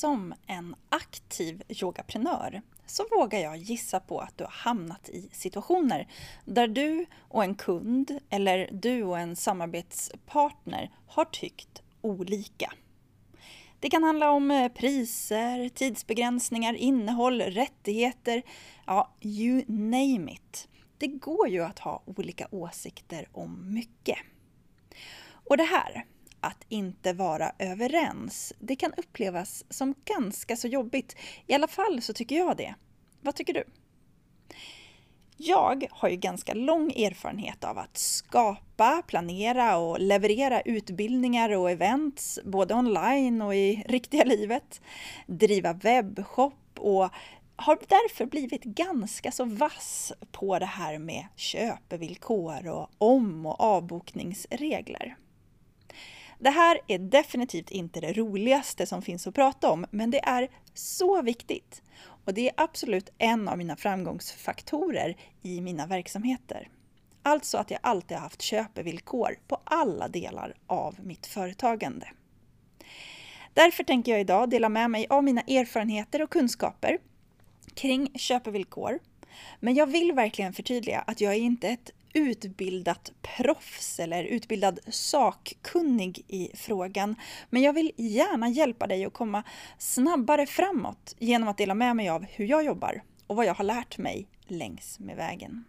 Som 0.00 0.34
en 0.46 0.76
aktiv 0.88 1.62
yogaprenör 1.68 2.62
så 2.86 3.04
vågar 3.10 3.38
jag 3.38 3.56
gissa 3.56 4.00
på 4.00 4.20
att 4.20 4.38
du 4.38 4.44
har 4.44 4.50
hamnat 4.50 5.08
i 5.08 5.28
situationer 5.32 6.08
där 6.44 6.68
du 6.68 7.06
och 7.18 7.44
en 7.44 7.54
kund 7.54 8.18
eller 8.30 8.68
du 8.72 9.02
och 9.02 9.18
en 9.18 9.36
samarbetspartner 9.36 10.90
har 11.06 11.24
tyckt 11.24 11.82
olika. 12.00 12.72
Det 13.80 13.90
kan 13.90 14.02
handla 14.02 14.30
om 14.30 14.50
eh, 14.50 14.72
priser, 14.72 15.68
tidsbegränsningar, 15.68 16.74
innehåll, 16.74 17.40
rättigheter, 17.40 18.42
ja, 18.86 19.14
you 19.20 19.64
name 19.66 20.32
it. 20.32 20.68
Det 20.98 21.06
går 21.06 21.48
ju 21.48 21.64
att 21.64 21.78
ha 21.78 22.02
olika 22.04 22.48
åsikter 22.50 23.28
om 23.32 23.74
mycket. 23.74 24.18
Och 25.28 25.56
det 25.56 25.64
här, 25.64 26.04
att 26.40 26.64
inte 26.68 27.12
vara 27.12 27.52
överens. 27.58 28.52
Det 28.58 28.76
kan 28.76 28.92
upplevas 28.96 29.64
som 29.68 29.94
ganska 30.04 30.56
så 30.56 30.68
jobbigt. 30.68 31.16
I 31.46 31.54
alla 31.54 31.68
fall 31.68 32.02
så 32.02 32.12
tycker 32.12 32.36
jag 32.36 32.56
det. 32.56 32.74
Vad 33.20 33.34
tycker 33.34 33.54
du? 33.54 33.64
Jag 35.40 35.86
har 35.90 36.08
ju 36.08 36.16
ganska 36.16 36.54
lång 36.54 36.92
erfarenhet 36.92 37.64
av 37.64 37.78
att 37.78 37.98
skapa, 37.98 39.02
planera 39.06 39.76
och 39.76 40.00
leverera 40.00 40.60
utbildningar 40.60 41.50
och 41.50 41.70
events, 41.70 42.38
både 42.44 42.74
online 42.74 43.42
och 43.42 43.54
i 43.54 43.84
riktiga 43.88 44.24
livet. 44.24 44.80
Driva 45.26 45.72
webbshop 45.72 46.78
och 46.78 47.08
har 47.56 47.78
därför 47.88 48.26
blivit 48.26 48.64
ganska 48.64 49.32
så 49.32 49.44
vass 49.44 50.12
på 50.32 50.58
det 50.58 50.66
här 50.66 50.98
med 50.98 51.26
köpevillkor 51.36 52.68
och 52.68 52.90
om 52.98 53.46
och 53.46 53.60
avbokningsregler. 53.60 55.16
Det 56.38 56.50
här 56.50 56.80
är 56.86 56.98
definitivt 56.98 57.70
inte 57.70 58.00
det 58.00 58.12
roligaste 58.12 58.86
som 58.86 59.02
finns 59.02 59.26
att 59.26 59.34
prata 59.34 59.70
om, 59.70 59.86
men 59.90 60.10
det 60.10 60.24
är 60.24 60.48
så 60.74 61.22
viktigt. 61.22 61.82
Och 62.24 62.34
det 62.34 62.48
är 62.48 62.54
absolut 62.56 63.10
en 63.18 63.48
av 63.48 63.58
mina 63.58 63.76
framgångsfaktorer 63.76 65.16
i 65.42 65.60
mina 65.60 65.86
verksamheter. 65.86 66.68
Alltså 67.22 67.58
att 67.58 67.70
jag 67.70 67.80
alltid 67.82 68.16
har 68.16 68.22
haft 68.22 68.42
köpevillkor 68.42 69.38
på 69.48 69.60
alla 69.64 70.08
delar 70.08 70.54
av 70.66 70.94
mitt 71.02 71.26
företagande. 71.26 72.08
Därför 73.54 73.84
tänker 73.84 74.12
jag 74.12 74.20
idag 74.20 74.50
dela 74.50 74.68
med 74.68 74.90
mig 74.90 75.06
av 75.10 75.24
mina 75.24 75.40
erfarenheter 75.40 76.22
och 76.22 76.30
kunskaper 76.30 76.98
kring 77.74 78.18
köpevillkor. 78.18 78.98
Men 79.60 79.74
jag 79.74 79.86
vill 79.86 80.12
verkligen 80.12 80.52
förtydliga 80.52 81.00
att 81.00 81.20
jag 81.20 81.34
är 81.34 81.38
inte 81.38 81.68
ett 81.68 81.90
utbildat 82.18 83.12
proffs 83.22 84.00
eller 84.00 84.24
utbildad 84.24 84.78
sakkunnig 84.88 86.24
i 86.28 86.50
frågan. 86.54 87.16
Men 87.50 87.62
jag 87.62 87.72
vill 87.72 87.92
gärna 87.96 88.48
hjälpa 88.48 88.86
dig 88.86 89.04
att 89.04 89.12
komma 89.12 89.42
snabbare 89.78 90.46
framåt 90.46 91.14
genom 91.18 91.48
att 91.48 91.58
dela 91.58 91.74
med 91.74 91.96
mig 91.96 92.08
av 92.08 92.24
hur 92.24 92.46
jag 92.46 92.64
jobbar 92.64 93.02
och 93.26 93.36
vad 93.36 93.46
jag 93.46 93.54
har 93.54 93.64
lärt 93.64 93.98
mig 93.98 94.28
längs 94.46 94.98
med 94.98 95.16
vägen. 95.16 95.64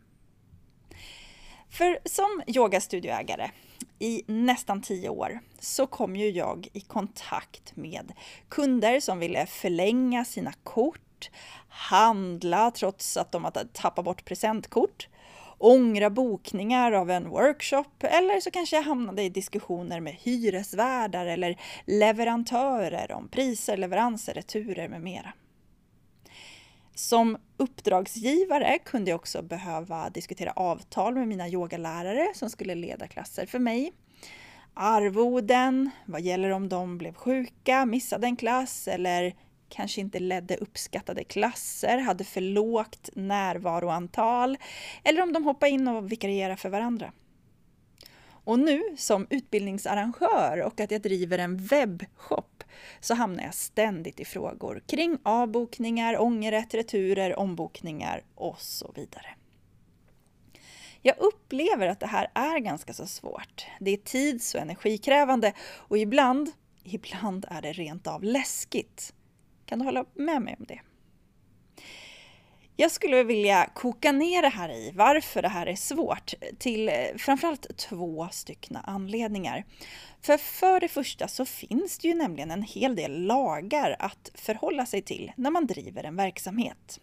För 1.70 2.00
som 2.06 2.42
yogastudioägare 2.48 3.52
i 4.00 4.24
nästan 4.28 4.82
tio 4.82 5.10
år 5.10 5.40
så 5.60 5.88
kom 5.88 6.16
ju 6.16 6.30
jag 6.30 6.68
i 6.74 6.82
kontakt 6.82 7.76
med 7.76 8.12
kunder 8.50 9.00
som 9.00 9.20
ville 9.20 9.46
förlänga 9.46 10.26
sina 10.26 10.54
kort, 10.64 11.30
handla 11.68 12.72
trots 12.72 13.18
att 13.18 13.32
de 13.32 13.44
hade 13.44 13.68
tappat 13.74 14.06
bort 14.06 14.26
presentkort, 14.26 15.08
ångra 15.60 16.10
bokningar 16.10 16.92
av 16.92 17.12
en 17.12 17.30
workshop 17.30 18.04
eller 18.04 18.40
så 18.40 18.52
kanske 18.52 18.76
jag 18.76 18.84
hamnade 18.84 19.24
i 19.24 19.30
diskussioner 19.30 20.00
med 20.00 20.14
hyresvärdar 20.14 21.26
eller 21.26 21.60
leverantörer 21.86 23.12
om 23.12 23.28
priser, 23.28 23.78
leveranser, 23.78 24.34
returer 24.34 24.88
med 24.88 25.02
mera. 25.02 25.34
Som 26.96 27.38
uppdragsgivare 27.58 28.78
kunde 28.86 29.12
jag 29.12 29.16
också 29.16 29.42
behöva 29.42 30.10
diskutera 30.10 30.52
avtal 30.52 31.16
med 31.16 31.28
mina 31.28 31.50
yogalärare 31.50 32.28
som 32.34 32.50
skulle 32.50 32.76
leda 32.76 33.08
klasser 33.08 33.46
för 33.46 33.60
mig. 33.60 33.94
Arvoden, 34.74 35.90
vad 36.06 36.22
gäller 36.22 36.50
om 36.50 36.70
de 36.70 36.98
blev 36.98 37.14
sjuka, 37.14 37.86
missade 37.86 38.28
en 38.28 38.36
klass 38.36 38.88
eller 38.88 39.36
kanske 39.70 40.02
inte 40.02 40.20
ledde 40.20 40.58
uppskattade 40.58 41.24
klasser, 41.24 41.98
hade 41.98 42.24
för 42.24 42.42
lågt 42.42 43.10
närvaroantal 43.14 44.58
eller 45.04 45.22
om 45.22 45.34
de 45.34 45.44
hoppade 45.44 45.72
in 45.72 45.88
och 45.88 46.12
vikarierade 46.12 46.56
för 46.56 46.70
varandra. 46.70 47.12
Och 48.44 48.60
nu 48.60 48.82
som 48.98 49.28
utbildningsarrangör 49.30 50.62
och 50.62 50.80
att 50.80 50.92
jag 50.92 51.02
driver 51.02 51.38
en 51.38 51.58
webbshop 51.58 52.64
så 53.00 53.14
hamnar 53.14 53.44
jag 53.44 53.54
ständigt 53.54 54.20
i 54.20 54.26
frågor 54.26 54.82
kring 54.88 55.18
avbokningar, 55.24 56.22
ångerrätt, 56.22 56.74
returer, 56.74 57.40
ombokningar 57.40 58.24
och 58.36 58.62
så 58.62 58.92
vidare. 58.96 59.36
Jag 61.02 61.16
upplever 61.18 61.88
att 61.88 62.00
det 62.00 62.08
här 62.08 62.32
är 62.34 62.60
ganska 62.60 62.94
så 62.94 63.08
svårt. 63.08 63.66
Det 63.80 63.92
är 63.92 63.98
tids 63.98 64.56
och 64.56 64.62
energikrävande 64.62 65.54
och 65.62 65.98
ibland, 65.98 66.52
ibland 66.84 67.46
är 67.50 67.62
det 67.62 67.74
rent 67.74 68.08
av 68.08 68.24
läskigt. 68.24 69.14
Kan 69.70 69.80
du 69.80 69.86
hålla 69.86 70.06
med 70.14 70.42
mig 70.42 70.56
om 70.60 70.66
det? 70.68 70.80
Jag 72.76 72.92
skulle 72.92 73.24
vilja 73.24 73.70
koka 73.74 74.12
ner 74.12 74.42
det 74.42 74.50
här 74.50 74.70
i 74.70 74.92
varför 74.96 75.42
det 75.42 75.48
här 75.48 75.66
är 75.66 75.76
svårt 75.76 76.34
till 76.60 76.90
eh, 76.90 76.94
framförallt 77.18 77.78
två 77.78 78.28
stycken 78.32 78.78
anledningar. 78.84 79.66
För 80.22 80.38
för 80.38 80.80
det 80.80 80.88
första 80.88 81.28
så 81.28 81.46
finns 81.46 81.98
det 81.98 82.08
ju 82.08 82.14
nämligen 82.14 82.52
en 82.52 82.64
hel 82.64 82.96
del 82.96 83.22
lagar 83.22 83.96
att 84.00 84.32
förhålla 84.34 84.86
sig 84.86 85.02
till 85.02 85.32
när 85.36 85.52
man 85.52 85.68
driver 85.68 86.04
en 86.04 86.16
verksamhet. 86.16 87.00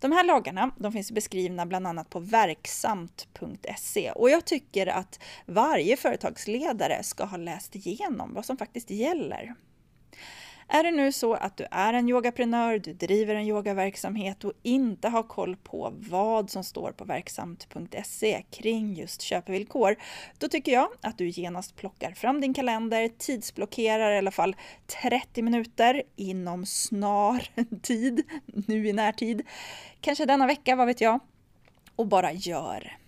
De 0.00 0.12
här 0.12 0.24
lagarna 0.24 0.70
de 0.78 0.92
finns 0.92 1.12
beskrivna 1.12 1.66
bland 1.66 1.86
annat 1.86 2.10
på 2.10 2.20
verksamt.se 2.20 4.10
och 4.10 4.30
jag 4.30 4.44
tycker 4.44 4.86
att 4.86 5.20
varje 5.46 5.96
företagsledare 5.96 7.02
ska 7.02 7.24
ha 7.24 7.36
läst 7.36 7.76
igenom 7.76 8.34
vad 8.34 8.44
som 8.44 8.56
faktiskt 8.56 8.90
gäller. 8.90 9.54
Är 10.68 10.84
det 10.84 10.90
nu 10.90 11.12
så 11.12 11.34
att 11.34 11.56
du 11.56 11.66
är 11.70 11.92
en 11.92 12.08
yogaprenör, 12.08 12.78
du 12.78 12.92
driver 12.92 13.34
en 13.34 13.46
yogaverksamhet 13.46 14.44
och 14.44 14.52
inte 14.62 15.08
har 15.08 15.22
koll 15.22 15.56
på 15.56 15.92
vad 15.96 16.50
som 16.50 16.64
står 16.64 16.92
på 16.92 17.04
verksamt.se 17.04 18.42
kring 18.50 18.94
just 18.94 19.22
köpevillkor, 19.22 19.96
då 20.38 20.48
tycker 20.48 20.72
jag 20.72 20.88
att 21.00 21.18
du 21.18 21.28
genast 21.28 21.76
plockar 21.76 22.12
fram 22.12 22.40
din 22.40 22.54
kalender, 22.54 23.08
tidsblockerar 23.18 24.12
i 24.12 24.18
alla 24.18 24.30
fall 24.30 24.56
30 25.02 25.42
minuter 25.42 26.02
inom 26.16 26.66
snar 26.66 27.48
tid, 27.82 28.22
nu 28.46 28.88
i 28.88 28.92
närtid, 28.92 29.42
kanske 30.00 30.26
denna 30.26 30.46
vecka, 30.46 30.76
vad 30.76 30.86
vet 30.86 31.00
jag, 31.00 31.20
och 31.96 32.06
bara 32.06 32.32
gör. 32.32 33.03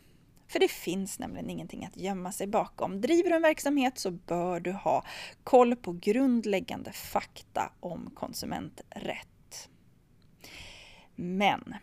För 0.56 0.60
det 0.60 0.68
finns 0.68 1.18
nämligen 1.18 1.50
ingenting 1.50 1.84
att 1.84 1.96
gömma 1.96 2.32
sig 2.32 2.46
bakom. 2.46 3.00
Driver 3.00 3.30
du 3.30 3.36
en 3.36 3.42
verksamhet 3.42 3.98
så 3.98 4.10
bör 4.10 4.60
du 4.60 4.72
ha 4.72 5.04
koll 5.44 5.76
på 5.76 5.92
grundläggande 5.92 6.92
fakta 6.92 7.72
om 7.80 8.10
konsumenträtt. 8.14 9.68
Men 11.14 11.74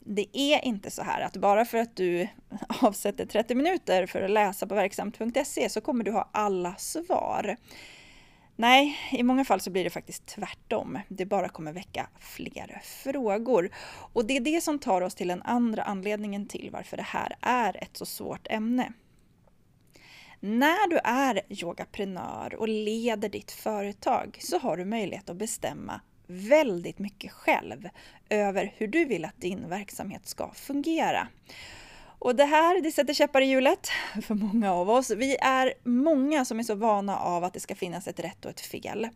det 0.00 0.38
är 0.38 0.64
inte 0.64 0.90
så 0.90 1.02
här 1.02 1.20
att 1.20 1.36
bara 1.36 1.64
för 1.64 1.78
att 1.78 1.96
du 1.96 2.28
avsätter 2.82 3.26
30 3.26 3.54
minuter 3.54 4.06
för 4.06 4.22
att 4.22 4.30
läsa 4.30 4.66
på 4.66 4.74
verksamt.se 4.74 5.68
så 5.68 5.80
kommer 5.80 6.04
du 6.04 6.12
ha 6.12 6.28
alla 6.32 6.74
svar. 6.74 7.56
Nej, 8.56 8.98
i 9.10 9.22
många 9.22 9.44
fall 9.44 9.60
så 9.60 9.70
blir 9.70 9.84
det 9.84 9.90
faktiskt 9.90 10.26
tvärtom. 10.26 10.98
Det 11.08 11.26
bara 11.26 11.48
kommer 11.48 11.72
väcka 11.72 12.08
fler 12.18 12.80
frågor. 12.84 13.70
Och 14.12 14.24
det 14.24 14.36
är 14.36 14.40
det 14.40 14.60
som 14.60 14.78
tar 14.78 15.00
oss 15.00 15.14
till 15.14 15.28
den 15.28 15.42
andra 15.42 15.82
anledningen 15.82 16.46
till 16.46 16.70
varför 16.72 16.96
det 16.96 17.02
här 17.02 17.36
är 17.40 17.82
ett 17.82 17.96
så 17.96 18.06
svårt 18.06 18.46
ämne. 18.50 18.92
När 20.40 20.88
du 20.88 20.98
är 21.04 21.40
yogaprenör 21.48 22.54
och 22.54 22.68
leder 22.68 23.28
ditt 23.28 23.50
företag 23.50 24.38
så 24.40 24.58
har 24.58 24.76
du 24.76 24.84
möjlighet 24.84 25.30
att 25.30 25.36
bestämma 25.36 26.00
väldigt 26.26 26.98
mycket 26.98 27.32
själv 27.32 27.88
över 28.28 28.74
hur 28.76 28.88
du 28.88 29.04
vill 29.04 29.24
att 29.24 29.40
din 29.40 29.68
verksamhet 29.68 30.26
ska 30.26 30.50
fungera. 30.54 31.28
Och 32.24 32.36
det 32.36 32.44
här 32.44 32.80
det 32.80 32.92
sätter 32.92 33.14
käppar 33.14 33.40
i 33.40 33.44
hjulet 33.44 33.88
för 34.22 34.34
många 34.34 34.72
av 34.72 34.90
oss. 34.90 35.10
Vi 35.10 35.36
är 35.40 35.74
många 35.84 36.44
som 36.44 36.58
är 36.58 36.62
så 36.62 36.74
vana 36.74 37.18
av 37.18 37.44
att 37.44 37.54
det 37.54 37.60
ska 37.60 37.74
finnas 37.74 38.08
ett 38.08 38.20
rätt 38.20 38.44
och 38.44 38.50
ett 38.50 38.60
fel. 38.60 39.08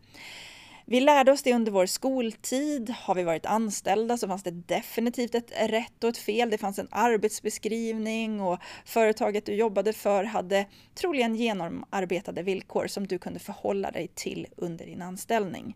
Vi 0.85 0.99
lärde 0.99 1.31
oss 1.31 1.43
det 1.43 1.53
under 1.53 1.71
vår 1.71 1.85
skoltid. 1.85 2.89
Har 2.89 3.15
vi 3.15 3.23
varit 3.23 3.45
anställda 3.45 4.17
så 4.17 4.27
fanns 4.27 4.43
det 4.43 4.51
definitivt 4.51 5.35
ett 5.35 5.51
rätt 5.57 6.03
och 6.03 6.09
ett 6.09 6.17
fel. 6.17 6.49
Det 6.49 6.57
fanns 6.57 6.79
en 6.79 6.87
arbetsbeskrivning 6.91 8.41
och 8.41 8.59
företaget 8.85 9.45
du 9.45 9.53
jobbade 9.53 9.93
för 9.93 10.23
hade 10.23 10.65
troligen 10.95 11.35
genomarbetade 11.35 12.43
villkor 12.43 12.87
som 12.87 13.07
du 13.07 13.19
kunde 13.19 13.39
förhålla 13.39 13.91
dig 13.91 14.07
till 14.15 14.47
under 14.57 14.85
din 14.85 15.01
anställning. 15.01 15.75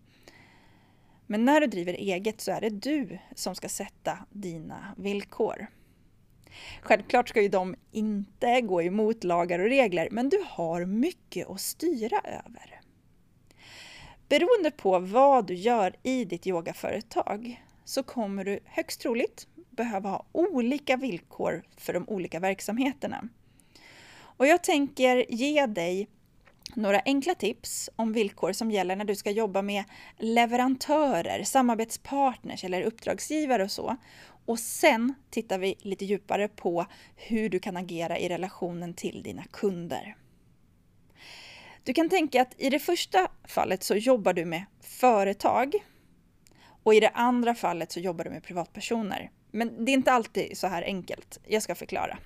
Men 1.27 1.45
när 1.45 1.61
du 1.61 1.67
driver 1.67 1.93
eget 1.93 2.41
så 2.41 2.51
är 2.51 2.61
det 2.61 2.69
du 2.69 3.19
som 3.35 3.55
ska 3.55 3.69
sätta 3.69 4.17
dina 4.29 4.95
villkor. 4.97 5.67
Självklart 6.81 7.29
ska 7.29 7.41
ju 7.41 7.49
de 7.49 7.75
inte 7.91 8.61
gå 8.61 8.81
emot 8.81 9.23
lagar 9.23 9.59
och 9.59 9.69
regler, 9.69 10.07
men 10.11 10.29
du 10.29 10.43
har 10.47 10.85
mycket 10.85 11.49
att 11.49 11.61
styra 11.61 12.19
över. 12.23 12.81
Beroende 14.29 14.71
på 14.71 14.99
vad 14.99 15.47
du 15.47 15.53
gör 15.53 15.95
i 16.03 16.25
ditt 16.25 16.47
yogaföretag 16.47 17.63
så 17.85 18.03
kommer 18.03 18.45
du 18.45 18.59
högst 18.65 19.01
troligt 19.01 19.47
behöva 19.69 20.09
ha 20.09 20.25
olika 20.31 20.97
villkor 20.97 21.63
för 21.77 21.93
de 21.93 22.09
olika 22.09 22.39
verksamheterna. 22.39 23.27
Och 24.19 24.47
jag 24.47 24.63
tänker 24.63 25.25
ge 25.29 25.65
dig 25.65 26.07
några 26.75 27.01
enkla 27.05 27.35
tips 27.35 27.89
om 27.95 28.13
villkor 28.13 28.53
som 28.53 28.71
gäller 28.71 28.95
när 28.95 29.05
du 29.05 29.15
ska 29.15 29.31
jobba 29.31 29.61
med 29.61 29.83
leverantörer, 30.17 31.43
samarbetspartners 31.43 32.63
eller 32.63 32.81
uppdragsgivare 32.81 33.63
och 33.63 33.71
så. 33.71 33.97
Och 34.45 34.59
sen 34.59 35.13
tittar 35.29 35.59
vi 35.59 35.75
lite 35.79 36.05
djupare 36.05 36.47
på 36.47 36.85
hur 37.15 37.49
du 37.49 37.59
kan 37.59 37.77
agera 37.77 38.19
i 38.19 38.29
relationen 38.29 38.93
till 38.93 39.23
dina 39.23 39.43
kunder. 39.43 40.15
Du 41.83 41.93
kan 41.93 42.09
tänka 42.09 42.41
att 42.41 42.53
i 42.57 42.69
det 42.69 42.79
första 42.79 43.27
fallet 43.43 43.83
så 43.83 43.95
jobbar 43.95 44.33
du 44.33 44.45
med 44.45 44.65
företag 44.81 45.73
och 46.83 46.93
i 46.93 46.99
det 46.99 47.09
andra 47.09 47.55
fallet 47.55 47.91
så 47.91 47.99
jobbar 47.99 48.23
du 48.23 48.29
med 48.29 48.43
privatpersoner. 48.43 49.31
Men 49.51 49.85
det 49.85 49.91
är 49.91 49.93
inte 49.93 50.11
alltid 50.11 50.57
så 50.57 50.67
här 50.67 50.83
enkelt. 50.83 51.39
Jag 51.47 51.63
ska 51.63 51.75
förklara. 51.75 52.17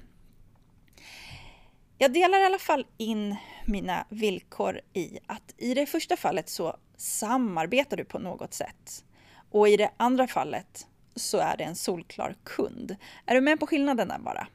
Jag 1.97 2.13
delar 2.13 2.39
i 2.39 2.45
alla 2.45 2.59
fall 2.59 2.87
in 2.97 3.35
mina 3.65 4.05
villkor 4.09 4.81
i 4.93 5.19
att 5.25 5.53
i 5.57 5.73
det 5.73 5.85
första 5.85 6.17
fallet 6.17 6.49
så 6.49 6.77
samarbetar 6.97 7.97
du 7.97 8.05
på 8.05 8.19
något 8.19 8.53
sätt. 8.53 9.05
Och 9.51 9.69
i 9.69 9.77
det 9.77 9.91
andra 9.97 10.27
fallet 10.27 10.87
så 11.15 11.37
är 11.37 11.57
det 11.57 11.63
en 11.63 11.75
solklar 11.75 12.35
kund. 12.43 12.95
Är 13.25 13.35
du 13.35 13.41
med 13.41 13.59
på 13.59 13.67
skillnaden 13.67 14.07
där 14.07 14.19
bara? 14.19 14.47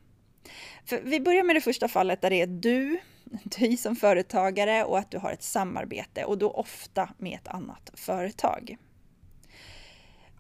För 0.84 1.00
vi 1.00 1.20
börjar 1.20 1.44
med 1.44 1.56
det 1.56 1.60
första 1.60 1.88
fallet 1.88 2.20
där 2.20 2.30
det 2.30 2.40
är 2.40 2.46
du, 2.46 3.00
dig 3.44 3.76
som 3.76 3.96
företagare 3.96 4.84
och 4.84 4.98
att 4.98 5.10
du 5.10 5.18
har 5.18 5.32
ett 5.32 5.42
samarbete 5.42 6.24
och 6.24 6.38
då 6.38 6.50
ofta 6.50 7.08
med 7.18 7.34
ett 7.34 7.48
annat 7.48 7.90
företag. 7.94 8.76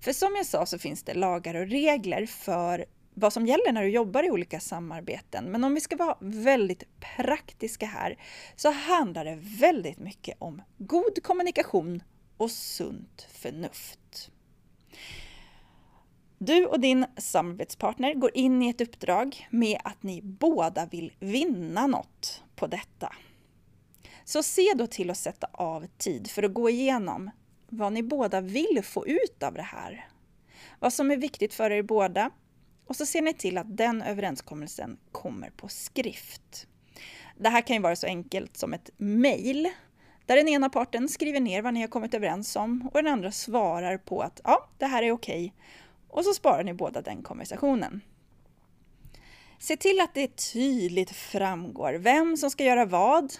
För 0.00 0.12
som 0.12 0.36
jag 0.36 0.46
sa 0.46 0.66
så 0.66 0.78
finns 0.78 1.02
det 1.02 1.14
lagar 1.14 1.54
och 1.54 1.66
regler 1.66 2.26
för 2.26 2.84
vad 3.14 3.32
som 3.32 3.46
gäller 3.46 3.72
när 3.72 3.82
du 3.82 3.88
jobbar 3.88 4.22
i 4.22 4.30
olika 4.30 4.60
samarbeten. 4.60 5.44
Men 5.44 5.64
om 5.64 5.74
vi 5.74 5.80
ska 5.80 5.96
vara 5.96 6.16
väldigt 6.20 7.00
praktiska 7.00 7.86
här 7.86 8.18
så 8.56 8.70
handlar 8.70 9.24
det 9.24 9.38
väldigt 9.40 9.98
mycket 9.98 10.36
om 10.38 10.62
god 10.78 11.22
kommunikation 11.22 12.02
och 12.36 12.50
sunt 12.50 13.26
förnuft. 13.32 13.99
Du 16.42 16.66
och 16.66 16.80
din 16.80 17.06
samarbetspartner 17.16 18.14
går 18.14 18.30
in 18.34 18.62
i 18.62 18.68
ett 18.68 18.80
uppdrag 18.80 19.48
med 19.50 19.80
att 19.84 20.02
ni 20.02 20.22
båda 20.22 20.86
vill 20.86 21.12
vinna 21.18 21.86
något 21.86 22.42
på 22.56 22.66
detta. 22.66 23.12
Så 24.24 24.42
se 24.42 24.72
då 24.76 24.86
till 24.86 25.10
att 25.10 25.16
sätta 25.16 25.48
av 25.52 25.86
tid 25.98 26.30
för 26.30 26.42
att 26.42 26.54
gå 26.54 26.70
igenom 26.70 27.30
vad 27.68 27.92
ni 27.92 28.02
båda 28.02 28.40
vill 28.40 28.82
få 28.84 29.06
ut 29.06 29.42
av 29.42 29.54
det 29.54 29.62
här. 29.62 30.08
Vad 30.78 30.92
som 30.92 31.10
är 31.10 31.16
viktigt 31.16 31.54
för 31.54 31.70
er 31.70 31.82
båda 31.82 32.30
och 32.86 32.96
så 32.96 33.06
ser 33.06 33.22
ni 33.22 33.34
till 33.34 33.58
att 33.58 33.76
den 33.76 34.02
överenskommelsen 34.02 34.98
kommer 35.12 35.50
på 35.50 35.68
skrift. 35.68 36.66
Det 37.38 37.48
här 37.48 37.60
kan 37.60 37.76
ju 37.76 37.82
vara 37.82 37.96
så 37.96 38.06
enkelt 38.06 38.56
som 38.56 38.72
ett 38.72 38.90
mejl 38.96 39.68
där 40.26 40.36
den 40.36 40.48
ena 40.48 40.68
parten 40.68 41.08
skriver 41.08 41.40
ner 41.40 41.62
vad 41.62 41.74
ni 41.74 41.80
har 41.80 41.88
kommit 41.88 42.14
överens 42.14 42.56
om 42.56 42.90
och 42.92 43.02
den 43.02 43.12
andra 43.12 43.32
svarar 43.32 43.98
på 43.98 44.20
att 44.20 44.40
ja, 44.44 44.68
det 44.78 44.86
här 44.86 45.02
är 45.02 45.12
okej. 45.12 45.54
Och 46.10 46.24
så 46.24 46.34
sparar 46.34 46.64
ni 46.64 46.74
båda 46.74 47.02
den 47.02 47.22
konversationen. 47.22 48.00
Se 49.58 49.76
till 49.76 50.00
att 50.00 50.14
det 50.14 50.52
tydligt 50.52 51.10
framgår 51.10 51.92
vem 51.92 52.36
som 52.36 52.50
ska 52.50 52.64
göra 52.64 52.84
vad 52.84 53.32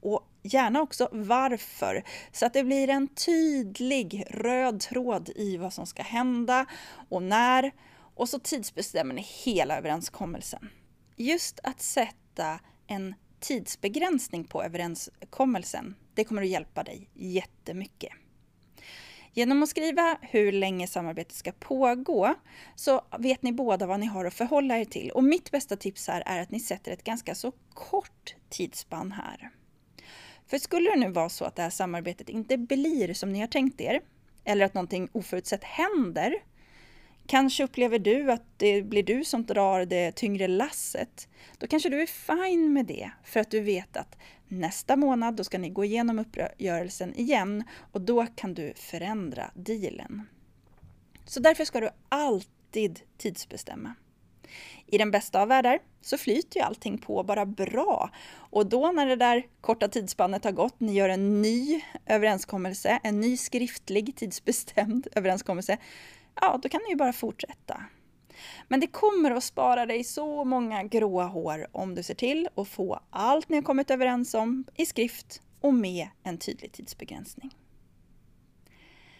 och 0.00 0.26
gärna 0.42 0.82
också 0.82 1.08
varför, 1.12 2.04
så 2.32 2.46
att 2.46 2.52
det 2.52 2.64
blir 2.64 2.88
en 2.88 3.08
tydlig 3.08 4.24
röd 4.30 4.80
tråd 4.80 5.30
i 5.36 5.56
vad 5.56 5.72
som 5.72 5.86
ska 5.86 6.02
hända 6.02 6.66
och 7.08 7.22
när 7.22 7.72
och 8.14 8.28
så 8.28 8.38
tidsbestämmer 8.38 9.14
ni 9.14 9.26
hela 9.44 9.78
överenskommelsen. 9.78 10.68
Just 11.16 11.60
att 11.62 11.80
sätta 11.80 12.60
en 12.86 13.14
tidsbegränsning 13.40 14.44
på 14.44 14.62
överenskommelsen, 14.62 15.94
det 16.14 16.24
kommer 16.24 16.42
att 16.42 16.48
hjälpa 16.48 16.82
dig 16.82 17.08
jättemycket. 17.14 18.12
Genom 19.32 19.62
att 19.62 19.68
skriva 19.68 20.18
hur 20.20 20.52
länge 20.52 20.86
samarbetet 20.86 21.32
ska 21.32 21.52
pågå 21.52 22.34
så 22.76 23.00
vet 23.18 23.42
ni 23.42 23.52
båda 23.52 23.86
vad 23.86 24.00
ni 24.00 24.06
har 24.06 24.24
att 24.24 24.34
förhålla 24.34 24.78
er 24.78 24.84
till. 24.84 25.10
Och 25.10 25.24
mitt 25.24 25.50
bästa 25.50 25.76
tips 25.76 26.08
här 26.08 26.22
är 26.26 26.42
att 26.42 26.50
ni 26.50 26.60
sätter 26.60 26.92
ett 26.92 27.04
ganska 27.04 27.34
så 27.34 27.52
kort 27.74 28.34
tidsspann 28.48 29.12
här. 29.12 29.50
För 30.46 30.58
skulle 30.58 30.90
det 30.90 30.96
nu 30.96 31.10
vara 31.10 31.28
så 31.28 31.44
att 31.44 31.56
det 31.56 31.62
här 31.62 31.70
samarbetet 31.70 32.28
inte 32.28 32.58
blir 32.58 33.14
som 33.14 33.32
ni 33.32 33.40
har 33.40 33.46
tänkt 33.46 33.80
er, 33.80 34.00
eller 34.44 34.64
att 34.64 34.74
någonting 34.74 35.08
oförutsett 35.12 35.64
händer, 35.64 36.34
Kanske 37.30 37.64
upplever 37.64 37.98
du 37.98 38.32
att 38.32 38.42
det 38.56 38.82
blir 38.82 39.02
du 39.02 39.24
som 39.24 39.46
drar 39.46 39.84
det 39.84 40.12
tyngre 40.12 40.48
lasset. 40.48 41.28
Då 41.58 41.66
kanske 41.66 41.88
du 41.88 42.02
är 42.02 42.06
fine 42.06 42.72
med 42.72 42.86
det 42.86 43.10
för 43.24 43.40
att 43.40 43.50
du 43.50 43.60
vet 43.60 43.96
att 43.96 44.18
nästa 44.50 44.96
månad 44.96 45.36
då 45.36 45.44
ska 45.44 45.58
ni 45.58 45.70
gå 45.70 45.84
igenom 45.84 46.18
uppgörelsen 46.18 47.14
igen 47.14 47.64
och 47.92 48.00
då 48.00 48.26
kan 48.26 48.54
du 48.54 48.72
förändra 48.76 49.50
dealen. 49.54 50.26
Så 51.24 51.40
därför 51.40 51.64
ska 51.64 51.80
du 51.80 51.90
alltid 52.08 53.00
tidsbestämma. 53.18 53.94
I 54.86 54.98
den 54.98 55.10
bästa 55.10 55.42
av 55.42 55.48
världar 55.48 55.78
så 56.00 56.18
flyter 56.18 56.60
ju 56.60 56.66
allting 56.66 56.98
på 56.98 57.22
bara 57.22 57.46
bra. 57.46 58.10
Och 58.32 58.66
då 58.66 58.92
när 58.92 59.06
det 59.06 59.16
där 59.16 59.46
korta 59.60 59.88
tidsspannet 59.88 60.44
har 60.44 60.52
gått, 60.52 60.80
ni 60.80 60.92
gör 60.92 61.08
en 61.08 61.42
ny 61.42 61.80
överenskommelse, 62.06 63.00
en 63.02 63.20
ny 63.20 63.36
skriftlig 63.36 64.16
tidsbestämd 64.16 65.06
överenskommelse, 65.16 65.78
ja, 66.40 66.58
då 66.62 66.68
kan 66.68 66.80
ni 66.84 66.90
ju 66.90 66.96
bara 66.96 67.12
fortsätta. 67.12 67.84
Men 68.68 68.80
det 68.80 68.86
kommer 68.86 69.30
att 69.30 69.44
spara 69.44 69.86
dig 69.86 70.04
så 70.04 70.44
många 70.44 70.82
gråa 70.82 71.24
hår 71.24 71.66
om 71.72 71.94
du 71.94 72.02
ser 72.02 72.14
till 72.14 72.48
att 72.54 72.68
få 72.68 73.00
allt 73.10 73.48
ni 73.48 73.56
har 73.56 73.62
kommit 73.62 73.90
överens 73.90 74.34
om 74.34 74.64
i 74.76 74.86
skrift 74.86 75.42
och 75.60 75.74
med 75.74 76.08
en 76.22 76.38
tydlig 76.38 76.72
tidsbegränsning. 76.72 77.50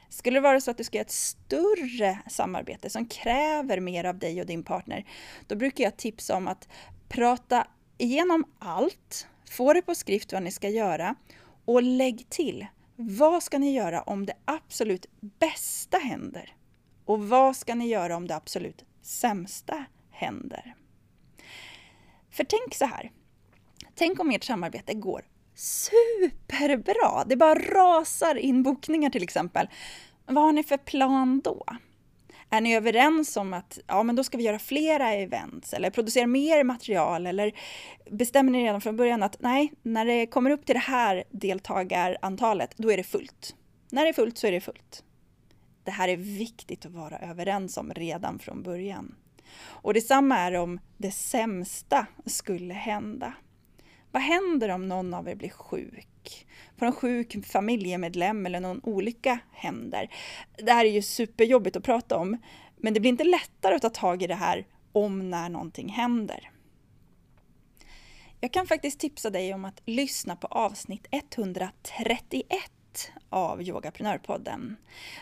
Skulle 0.09 0.37
det 0.37 0.41
vara 0.41 0.61
så 0.61 0.71
att 0.71 0.79
du 0.79 0.85
ska 0.85 0.99
göra 0.99 1.05
ett 1.05 1.11
större 1.11 2.19
samarbete 2.29 2.91
som 2.91 3.07
kräver 3.07 3.81
mer 3.81 4.05
av 4.05 4.19
dig 4.19 4.41
och 4.41 4.47
din 4.47 4.63
partner, 4.63 5.05
då 5.47 5.57
brukar 5.57 5.85
jag 5.85 5.97
tipsa 5.97 6.37
om 6.37 6.49
att 6.49 6.69
prata 7.09 7.67
igenom 7.99 8.45
allt, 8.59 9.27
få 9.51 9.73
det 9.73 9.83
på 9.83 9.95
skrift 9.95 10.33
vad 10.33 10.43
ni 10.43 10.51
ska 10.51 10.69
göra 10.69 11.15
och 11.65 11.83
lägg 11.83 12.27
till 12.29 12.67
vad 12.97 13.43
ska 13.43 13.59
ni 13.59 13.75
göra 13.75 14.03
om 14.03 14.27
det 14.27 14.35
absolut 14.45 15.07
bästa 15.21 15.99
händer? 15.99 16.55
Och 17.05 17.29
vad 17.29 17.57
ska 17.57 17.75
ni 17.75 17.89
göra 17.89 18.17
om 18.17 18.27
det 18.27 18.37
absolut 18.37 18.85
sämsta 19.03 19.85
händer? 20.11 20.75
För 22.31 22.45
tänk 22.45 22.75
så 22.75 22.85
här. 22.85 23.11
Tänk 23.95 24.21
om 24.21 24.31
ert 24.31 24.45
samarbete 24.45 24.95
går 24.95 25.25
superbra. 25.61 27.25
Det 27.27 27.37
bara 27.37 27.55
rasar 27.55 28.35
in 28.35 28.63
bokningar 28.63 29.11
till 29.11 29.23
exempel. 29.23 29.69
Vad 30.27 30.45
har 30.45 30.53
ni 30.53 30.63
för 30.63 30.77
plan 30.77 31.41
då? 31.45 31.65
Är 32.51 32.61
ni 32.61 32.77
överens 32.77 33.37
om 33.37 33.53
att 33.53 33.79
ja, 33.87 34.03
men 34.03 34.17
då 34.17 34.25
ska 34.25 34.39
vi 34.39 34.45
göra 34.45 34.59
flera 34.59 35.13
events 35.13 35.73
eller 35.73 35.91
producera 35.91 36.27
mer 36.27 36.65
material 36.65 37.27
eller 37.27 37.53
bestämmer 38.11 38.53
ni 38.53 38.65
redan 38.65 38.81
från 38.81 38.97
början 38.97 39.23
att 39.23 39.37
nej, 39.41 39.73
när 39.83 40.05
det 40.05 40.27
kommer 40.27 40.51
upp 40.51 40.67
till 40.67 40.75
det 40.75 40.81
här 40.81 41.25
deltagarantalet, 41.31 42.75
då 42.77 42.93
är 42.93 42.97
det 42.97 43.03
fullt. 43.03 43.57
När 43.91 44.03
det 44.03 44.09
är 44.09 44.13
fullt 44.13 44.39
så 44.39 44.47
är 44.47 44.53
det 44.53 44.61
fullt. 44.61 45.05
Det 45.85 45.91
här 45.91 46.09
är 46.09 46.17
viktigt 46.17 46.87
att 46.87 46.93
vara 46.93 47.19
överens 47.19 47.77
om 47.77 47.93
redan 47.95 48.39
från 48.39 48.63
början. 48.63 49.15
Och 49.63 49.95
detsamma 49.95 50.39
är 50.39 50.55
om 50.55 50.81
det 50.97 51.11
sämsta 51.11 52.07
skulle 52.27 52.75
hända. 52.75 53.35
Vad 54.13 54.23
händer 54.23 54.69
om 54.69 54.89
någon 54.89 55.15
av 55.15 55.29
er 55.29 55.35
blir 55.35 55.51
sjuk? 55.51 56.47
Får 56.79 56.87
en 56.87 56.93
sjuk 56.93 57.47
familjemedlem 57.47 58.47
eller 58.47 58.61
någon 58.61 58.81
olycka 58.83 59.39
händer? 59.53 60.11
Det 60.57 60.73
här 60.73 60.85
är 60.85 60.91
ju 60.91 61.03
superjobbigt 61.03 61.77
att 61.77 61.85
prata 61.85 62.17
om, 62.17 62.37
men 62.77 62.95
det 62.95 63.01
blir 63.01 63.11
inte 63.11 63.25
lättare 63.25 63.75
att 63.75 63.83
ta 63.83 63.91
tag 63.91 64.23
i 64.23 64.27
det 64.27 64.35
här 64.35 64.67
om 64.93 65.31
när 65.31 65.49
någonting 65.49 65.89
händer. 65.89 66.51
Jag 68.41 68.53
kan 68.53 68.67
faktiskt 68.67 69.01
tipsa 69.01 69.31
dig 69.31 69.55
om 69.55 69.65
att 69.65 69.83
lyssna 69.85 70.37
på 70.37 70.47
avsnitt 70.47 71.07
131 71.11 72.47
av 73.29 73.63
Yogaprenörpodden. 73.63 74.77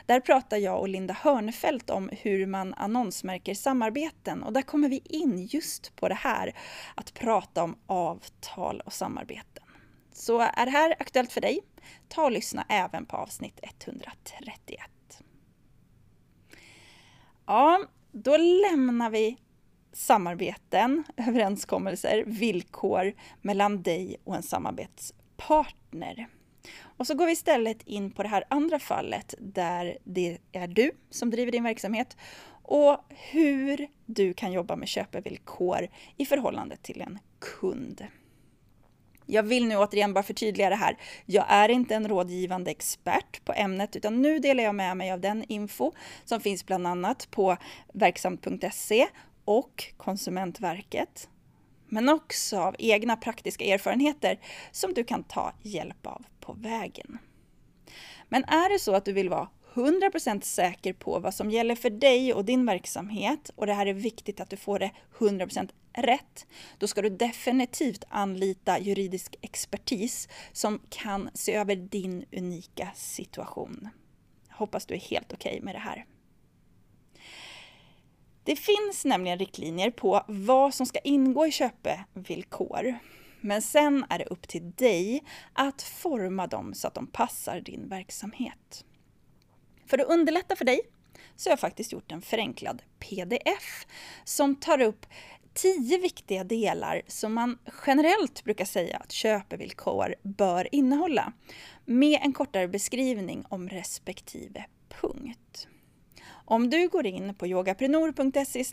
Där 0.07 0.21
pratar 0.21 0.57
jag 0.57 0.81
och 0.81 0.89
Linda 0.89 1.15
Hörnefelt 1.15 1.91
om 1.91 2.11
hur 2.13 2.47
man 2.47 2.75
annonsmärker 2.75 3.55
samarbeten 3.55 4.43
och 4.43 4.53
där 4.53 4.63
kommer 4.63 4.89
vi 4.89 5.03
in 5.05 5.47
just 5.51 5.97
på 5.97 6.09
det 6.09 6.15
här 6.15 6.55
att 6.95 7.15
prata 7.15 7.63
om 7.63 7.77
avtal 7.87 8.81
och 8.81 8.93
samarbeten. 8.93 9.65
Så 10.13 10.41
är 10.41 10.65
det 10.65 10.71
här 10.71 10.95
aktuellt 10.99 11.33
för 11.33 11.41
dig? 11.41 11.61
Ta 12.09 12.25
och 12.25 12.33
lyssna 12.33 12.65
även 12.69 13.07
på 13.07 13.17
avsnitt 13.17 13.61
131. 13.63 14.81
Ja, 17.47 17.81
då 18.13 18.37
lämnar 18.37 19.11
vi 19.11 19.37
samarbeten, 19.93 21.05
överenskommelser, 21.17 22.25
villkor 22.27 23.15
mellan 23.41 23.83
dig 23.83 24.17
och 24.25 24.37
en 24.37 24.43
samarbetspartner. 24.43 26.29
Och 26.81 27.07
så 27.07 27.15
går 27.15 27.27
vi 27.27 27.33
istället 27.33 27.83
in 27.83 28.11
på 28.11 28.23
det 28.23 28.29
här 28.29 28.45
andra 28.49 28.79
fallet 28.79 29.35
där 29.39 29.99
det 30.05 30.39
är 30.53 30.69
du 30.69 30.91
som 31.11 31.31
driver 31.31 31.53
din 31.53 31.65
verksamhet 31.65 32.17
och 32.63 33.05
hur 33.09 33.89
du 34.07 34.35
kan 34.35 34.53
jobba 34.53 34.77
med 34.77 34.89
köpevillkor 34.89 35.89
i 36.17 36.27
förhållande 36.27 36.77
till 36.77 37.01
en 37.01 37.19
kund. 37.39 38.07
Jag 39.31 39.43
vill 39.43 39.69
nu 39.69 39.77
återigen 39.77 40.15
bara 40.15 40.23
förtydliga 40.23 40.71
det 40.71 40.77
här. 40.77 40.97
Jag 41.27 41.45
är 41.49 41.69
inte 41.69 41.95
en 41.95 42.09
rådgivande 42.09 42.71
expert 42.71 43.45
på 43.45 43.53
ämnet 43.53 43.97
utan 43.97 44.23
nu 44.23 44.39
delar 44.39 44.65
jag 44.65 44.75
med 44.75 44.97
mig 44.97 45.13
av 45.13 45.21
den 45.21 45.45
info 45.49 45.93
som 46.25 46.41
finns 46.41 46.67
bland 46.67 46.87
annat 46.87 47.29
på 47.31 47.57
verksamt.se 47.93 49.07
och 49.45 49.85
Konsumentverket. 49.97 51.29
Men 51.89 52.09
också 52.09 52.59
av 52.59 52.77
egna 52.79 53.17
praktiska 53.17 53.65
erfarenheter 53.65 54.41
som 54.73 54.95
du 54.95 55.05
kan 55.05 55.25
ta 55.25 55.53
hjälp 55.63 56.07
av 56.07 56.25
på 56.41 56.53
vägen. 56.53 57.19
Men 58.29 58.45
är 58.45 58.73
det 58.73 58.79
så 58.79 58.95
att 58.95 59.05
du 59.05 59.13
vill 59.13 59.29
vara 59.29 59.49
100% 59.75 60.41
säker 60.41 60.93
på 60.93 61.19
vad 61.19 61.35
som 61.35 61.51
gäller 61.51 61.75
för 61.75 61.91
dig 61.91 62.35
och 62.35 62.45
din 62.45 62.67
verksamhet 62.67 63.51
och 63.57 63.67
det 63.67 63.75
här 63.75 63.87
är 63.87 63.95
viktigt 63.95 64.41
att 64.41 64.51
du 64.51 64.57
får 64.57 64.79
det 64.79 64.91
100% 65.19 65.71
rätt, 65.93 66.47
då 66.79 66.87
ska 66.87 67.03
du 67.03 67.09
definitivt 67.09 68.05
anlita 68.09 68.79
juridisk 68.79 69.37
expertis 69.41 70.29
som 70.53 70.81
kan 70.89 71.31
se 71.35 71.55
över 71.55 71.77
din 71.77 72.25
unika 72.33 72.89
situation. 72.95 73.89
Jag 74.49 74.57
hoppas 74.57 74.87
du 74.87 74.95
är 74.95 74.99
helt 74.99 75.33
okej 75.33 75.53
okay 75.53 75.65
med 75.65 75.75
det 75.75 75.79
här. 75.79 76.05
Det 78.49 78.57
finns 78.57 79.05
nämligen 79.05 79.39
riktlinjer 79.39 79.91
på 79.91 80.25
vad 80.29 80.75
som 80.75 80.87
ska 80.87 80.99
ingå 80.99 81.47
i 81.47 81.51
köpevillkor. 81.53 82.99
Men 83.41 83.63
sen 83.63 84.05
är 84.09 84.19
det 84.19 84.25
upp 84.25 84.49
till 84.49 84.71
dig 84.71 85.25
att 85.53 85.83
forma 85.83 86.47
dem 86.47 86.75
så 86.75 86.89
att 86.89 86.95
de 86.95 87.07
passar 87.07 87.61
din 87.61 87.89
verksamhet. 87.89 88.85
För 89.87 89.99
att 89.99 90.09
underlätta 90.09 90.57
för 90.57 90.65
dig 90.65 90.81
så 91.37 91.49
har 91.49 91.53
jag 91.53 91.61
faktiskt 91.61 91.93
gjort 91.93 92.13
en 92.13 92.23
förenklad 92.23 92.83
pdf 92.99 93.87
som 94.25 94.57
tar 94.57 94.81
upp 94.81 95.07
tio 95.55 95.99
viktiga 95.99 96.45
delar 96.45 97.03
som 97.07 97.35
man 97.35 97.59
generellt 97.87 98.45
brukar 98.45 98.65
säga 98.65 98.97
att 98.97 99.13
köpevillkor 99.13 100.15
bör 100.23 100.75
innehålla 100.75 101.33
med 101.85 102.21
en 102.23 102.33
kortare 102.33 102.69
beskrivning 102.69 103.45
om 103.49 103.69
respektive 103.69 104.65
punkt. 104.89 105.69
Om 106.51 106.71
du 106.71 106.89
går 106.89 107.07
in 107.07 107.35
på 107.35 107.47
yogaprenor.se 107.47 108.65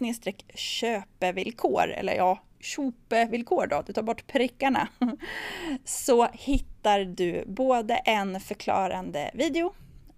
köpevillkor, 0.55 1.89
eller 1.89 2.15
ja, 2.15 2.39
köpevillkor 2.59 3.67
då, 3.67 3.83
du 3.87 3.93
tar 3.93 4.03
bort 4.03 4.27
prickarna, 4.27 4.87
så 5.85 6.27
hittar 6.33 6.99
du 6.99 7.43
både 7.47 7.95
en 7.95 8.39
förklarande 8.39 9.31
video 9.33 9.73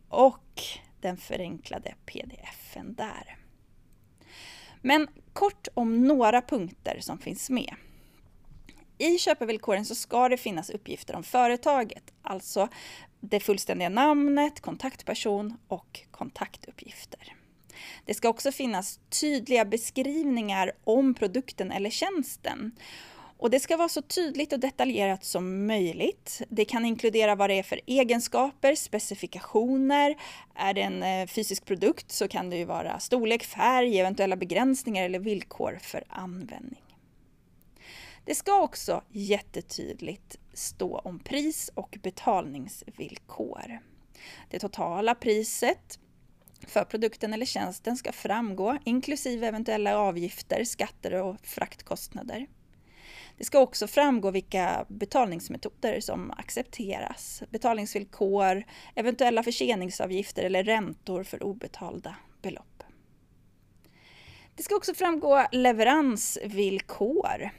och 0.10 0.62
den 1.02 1.18
förenklade 1.18 1.96
pdfen 2.06 2.96
där. 2.96 3.38
Men 4.82 5.08
kort 5.34 5.68
om 5.74 6.04
några 6.08 6.42
punkter 6.42 6.98
som 7.00 7.18
finns 7.18 7.50
med. 7.50 7.76
I 8.98 9.18
köpevillkoren 9.18 9.86
så 9.86 9.96
ska 9.96 10.30
det 10.30 10.38
finnas 10.38 10.70
uppgifter 10.70 11.16
om 11.16 11.24
företaget, 11.24 12.14
alltså 12.22 12.70
det 13.20 13.40
fullständiga 13.40 13.90
namnet, 13.90 14.62
kontaktperson 14.62 15.58
och 15.68 16.00
kontaktuppgifter. 16.12 17.37
Det 18.06 18.14
ska 18.14 18.30
också 18.30 18.52
finnas 18.52 19.00
tydliga 19.22 19.66
beskrivningar 19.66 20.72
om 20.84 21.14
produkten 21.14 21.72
eller 21.72 21.90
tjänsten. 21.90 22.72
Och 23.40 23.50
det 23.50 23.60
ska 23.60 23.78
vara 23.78 23.90
så 23.90 24.02
tydligt 24.02 24.54
och 24.54 24.60
detaljerat 24.60 25.24
som 25.24 25.68
möjligt. 25.68 26.42
Det 26.50 26.66
kan 26.66 26.86
inkludera 26.86 27.36
vad 27.36 27.50
det 27.50 27.60
är 27.60 27.64
för 27.64 27.82
egenskaper, 27.86 28.76
specifikationer. 28.76 30.16
Är 30.56 30.74
det 30.74 30.82
en 30.82 31.04
eh, 31.04 31.28
fysisk 31.28 31.66
produkt 31.66 32.12
så 32.12 32.28
kan 32.28 32.50
det 32.50 32.58
ju 32.58 32.66
vara 32.66 33.00
storlek, 33.00 33.44
färg, 33.44 34.00
eventuella 34.00 34.36
begränsningar 34.36 35.04
eller 35.04 35.20
villkor 35.20 35.80
för 35.82 36.04
användning. 36.10 36.84
Det 38.26 38.36
ska 38.36 38.62
också 38.62 39.02
jättetydligt 39.12 40.38
stå 40.54 40.98
om 40.98 41.20
pris 41.20 41.72
och 41.74 41.98
betalningsvillkor. 42.02 43.80
Det 44.50 44.60
totala 44.60 45.16
priset 45.16 46.00
för 46.68 46.84
produkten 46.84 47.34
eller 47.34 47.46
tjänsten 47.46 47.98
ska 47.98 48.12
framgå, 48.12 48.78
inklusive 48.86 49.48
eventuella 49.48 49.98
avgifter, 49.98 50.64
skatter 50.64 51.14
och 51.14 51.38
fraktkostnader. 51.44 52.48
Det 53.38 53.44
ska 53.44 53.60
också 53.60 53.88
framgå 53.88 54.32
vilka 54.32 54.86
betalningsmetoder 54.88 56.00
som 56.00 56.32
accepteras, 56.32 57.44
betalningsvillkor, 57.50 58.64
eventuella 58.96 59.44
förseningsavgifter 59.44 60.44
eller 60.44 60.64
räntor 60.64 61.24
för 61.24 61.44
obetalda 61.44 62.16
belopp. 62.42 62.84
Det 64.56 64.64
ska 64.64 64.76
också 64.76 64.94
framgå 64.94 65.48
leveransvillkor. 65.52 67.50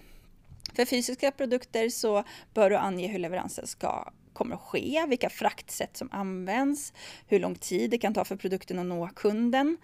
För 0.75 0.85
fysiska 0.85 1.31
produkter 1.31 1.89
så 1.89 2.25
bör 2.55 2.71
du 2.71 2.77
ange 2.77 3.09
hur 3.09 3.19
leveransen 3.19 3.67
ska 3.67 4.13
kommer 4.39 4.55
att 4.55 4.63
ske, 4.63 5.05
vilka 5.09 5.31
fraktsätt 5.31 5.97
som 5.97 6.09
används, 6.13 6.93
hur 7.27 7.41
lång 7.41 7.55
tid 7.55 7.91
det 7.91 7.99
kan 7.99 8.15
ta 8.15 8.25
för 8.25 8.37
produkten 8.37 8.79
att 8.79 8.87
nå 8.87 9.09
kunden, 9.17 9.77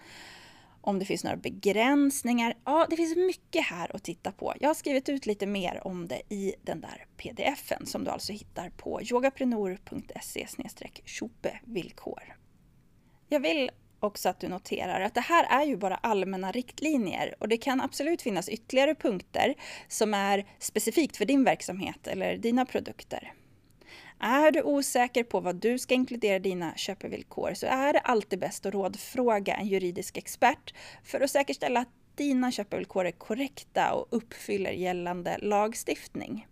om 0.81 0.99
det 0.99 1.05
finns 1.05 1.23
några 1.23 1.37
begränsningar. 1.37 2.53
Ja, 2.65 2.87
det 2.89 2.95
finns 2.95 3.15
mycket 3.15 3.65
här 3.65 3.95
att 3.95 4.03
titta 4.03 4.31
på. 4.31 4.53
Jag 4.59 4.69
har 4.69 4.73
skrivit 4.73 5.09
ut 5.09 5.25
lite 5.25 5.45
mer 5.45 5.87
om 5.87 6.07
det 6.07 6.21
i 6.29 6.55
den 6.63 6.81
där 6.81 7.05
pdfen 7.17 7.85
som 7.85 8.03
du 8.03 8.11
alltså 8.11 8.33
hittar 8.33 8.69
på 8.69 9.01
yogaprenor.se 9.01 10.47
villkor. 11.65 12.35
Jag 13.29 13.39
vill 13.39 13.71
också 13.99 14.29
att 14.29 14.39
du 14.39 14.47
noterar 14.47 15.01
att 15.01 15.13
det 15.13 15.21
här 15.21 15.61
är 15.61 15.65
ju 15.65 15.77
bara 15.77 15.95
allmänna 15.95 16.51
riktlinjer 16.51 17.35
och 17.39 17.47
det 17.47 17.57
kan 17.57 17.81
absolut 17.81 18.21
finnas 18.21 18.49
ytterligare 18.49 18.95
punkter 18.95 19.55
som 19.87 20.13
är 20.13 20.45
specifikt 20.59 21.17
för 21.17 21.25
din 21.25 21.43
verksamhet 21.43 22.07
eller 22.07 22.37
dina 22.37 22.65
produkter. 22.65 23.33
Är 24.27 24.51
du 24.51 24.61
osäker 24.61 25.23
på 25.23 25.39
vad 25.39 25.55
du 25.55 25.79
ska 25.79 25.93
inkludera 25.93 26.35
i 26.35 26.39
dina 26.39 26.75
köpevillkor 26.75 27.53
så 27.53 27.65
är 27.67 27.93
det 27.93 27.99
alltid 27.99 28.39
bäst 28.39 28.65
att 28.65 28.73
rådfråga 28.73 29.55
en 29.55 29.67
juridisk 29.67 30.17
expert 30.17 30.73
för 31.03 31.21
att 31.21 31.31
säkerställa 31.31 31.79
att 31.79 31.89
dina 32.15 32.51
köpevillkor 32.51 33.05
är 33.05 33.11
korrekta 33.11 33.93
och 33.93 34.07
uppfyller 34.09 34.71
gällande 34.71 35.37
lagstiftning. 35.37 36.47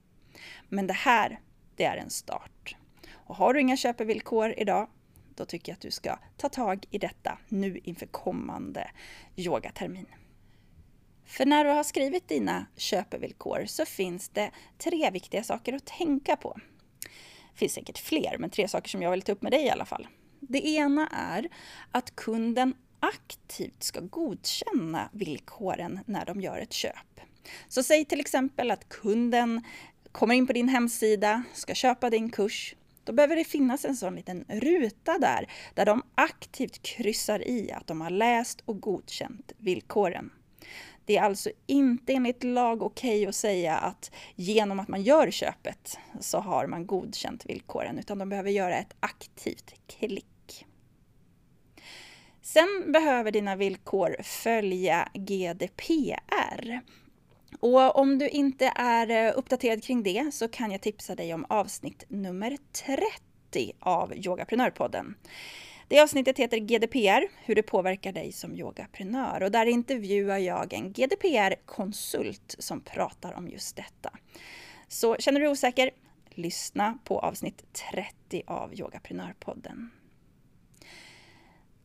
Men 0.70 0.88
det 0.88 0.94
här, 0.94 1.40
det 1.76 1.84
är 1.84 1.98
en 1.98 2.10
start. 2.10 2.76
Och 3.14 3.36
har 3.36 3.54
du 3.54 3.62
inga 3.62 3.78
köpevillkor 3.78 4.54
idag, 4.58 4.88
då 5.36 5.46
tycker 5.46 5.72
jag 5.72 5.76
att 5.76 5.82
du 5.82 5.92
ska 5.92 6.20
ta 6.38 6.50
tag 6.50 6.86
i 6.90 6.98
detta 6.98 7.38
nu 7.50 7.80
inför 7.84 8.06
kommande 8.06 8.92
yogatermin. 9.36 10.08
För 11.26 11.46
när 11.46 11.66
du 11.66 11.72
har 11.72 11.84
skrivit 11.84 12.28
dina 12.28 12.66
köpevillkor 12.76 13.66
så 13.66 13.86
finns 13.86 14.30
det 14.30 14.52
tre 14.78 15.10
viktiga 15.12 15.44
saker 15.44 15.74
att 15.74 15.86
tänka 15.86 16.36
på. 16.36 16.58
Det 17.54 17.60
finns 17.60 17.74
säkert 17.74 17.98
fler, 17.98 18.38
men 18.40 18.50
tre 18.50 18.68
saker 18.68 18.90
som 18.90 19.02
jag 19.02 19.12
vill 19.12 19.22
ta 19.22 19.32
upp 19.32 19.42
med 19.42 19.52
dig 19.52 19.66
i 19.66 19.70
alla 19.70 19.86
fall. 19.86 20.08
Det 20.40 20.68
ena 20.68 21.08
är 21.08 21.50
att 21.92 22.16
kunden 22.16 22.74
aktivt 23.00 23.84
ska 23.84 24.00
godkänna 24.00 25.10
villkoren 25.12 26.00
när 26.06 26.26
de 26.26 26.42
gör 26.42 26.58
ett 26.58 26.74
köp. 26.74 27.20
Så 27.68 27.84
säg 27.84 28.06
till 28.06 28.20
exempel 28.20 28.72
att 28.72 28.90
kunden 28.90 29.62
kommer 30.12 30.36
in 30.36 30.48
på 30.48 30.54
din 30.54 30.70
hemsida, 30.70 31.44
ska 31.54 31.74
köpa 31.74 32.10
din 32.10 32.30
kurs. 32.30 32.76
Då 33.04 33.14
behöver 33.14 33.36
det 33.36 33.44
finnas 33.44 33.86
en 33.86 33.96
sån 33.96 34.16
liten 34.16 34.46
ruta 34.48 35.18
där, 35.18 35.50
där 35.74 35.86
de 35.86 36.04
aktivt 36.16 36.84
kryssar 36.84 37.48
i 37.48 37.72
att 37.72 37.88
de 37.88 38.02
har 38.02 38.10
läst 38.10 38.62
och 38.66 38.82
godkänt 38.82 39.52
villkoren. 39.58 40.32
Det 41.06 41.18
är 41.18 41.22
alltså 41.22 41.50
inte 41.66 42.14
enligt 42.14 42.44
lag 42.44 42.84
okej 42.84 43.20
okay 43.20 43.26
att 43.30 43.36
säga 43.36 43.78
att 43.78 44.12
genom 44.36 44.80
att 44.80 44.88
man 44.88 45.04
gör 45.04 45.32
köpet 45.32 46.00
så 46.20 46.40
har 46.40 46.68
man 46.68 46.86
godkänt 46.86 47.46
villkoren, 47.46 48.00
utan 48.00 48.18
de 48.18 48.30
behöver 48.30 48.52
göra 48.52 48.76
ett 48.76 48.96
aktivt 49.00 49.74
klick. 49.88 50.66
Sen 52.42 52.92
behöver 52.92 53.32
dina 53.32 53.56
villkor 53.56 54.16
följa 54.24 55.10
GDPR. 55.14 56.80
Och 57.60 57.96
om 57.96 58.18
du 58.18 58.30
inte 58.30 58.72
är 58.76 59.10
eh, 59.10 59.34
uppdaterad 59.36 59.84
kring 59.84 60.04
det 60.04 60.34
så 60.34 60.48
kan 60.48 60.72
jag 60.72 60.82
tipsa 60.82 61.16
dig 61.16 61.34
om 61.34 61.46
avsnitt 61.50 62.06
nummer 62.08 62.58
30 62.86 63.04
30 63.54 63.72
av 63.80 64.14
Yogaprenörpodden. 64.16 65.16
Det 65.94 66.00
avsnittet 66.00 66.40
heter 66.40 66.58
GDPR, 66.58 67.28
hur 67.46 67.56
det 67.56 67.64
påverkar 67.64 68.12
dig 68.12 68.32
som 68.32 68.56
yogaprenör. 68.56 69.44
Och 69.44 69.52
där 69.52 69.66
intervjuar 69.66 70.38
jag 70.38 70.74
en 70.74 70.94
GDPR-konsult 70.94 72.56
som 72.60 72.82
pratar 72.82 73.34
om 73.34 73.48
just 73.48 73.76
detta. 73.76 74.10
Så 74.88 75.16
känner 75.16 75.40
du 75.40 75.46
dig 75.46 75.52
osäker? 75.52 75.92
Lyssna 76.30 76.98
på 77.04 77.20
avsnitt 77.20 77.64
30 77.94 78.44
av 78.48 78.74
Yogaprenörpodden. 78.74 79.90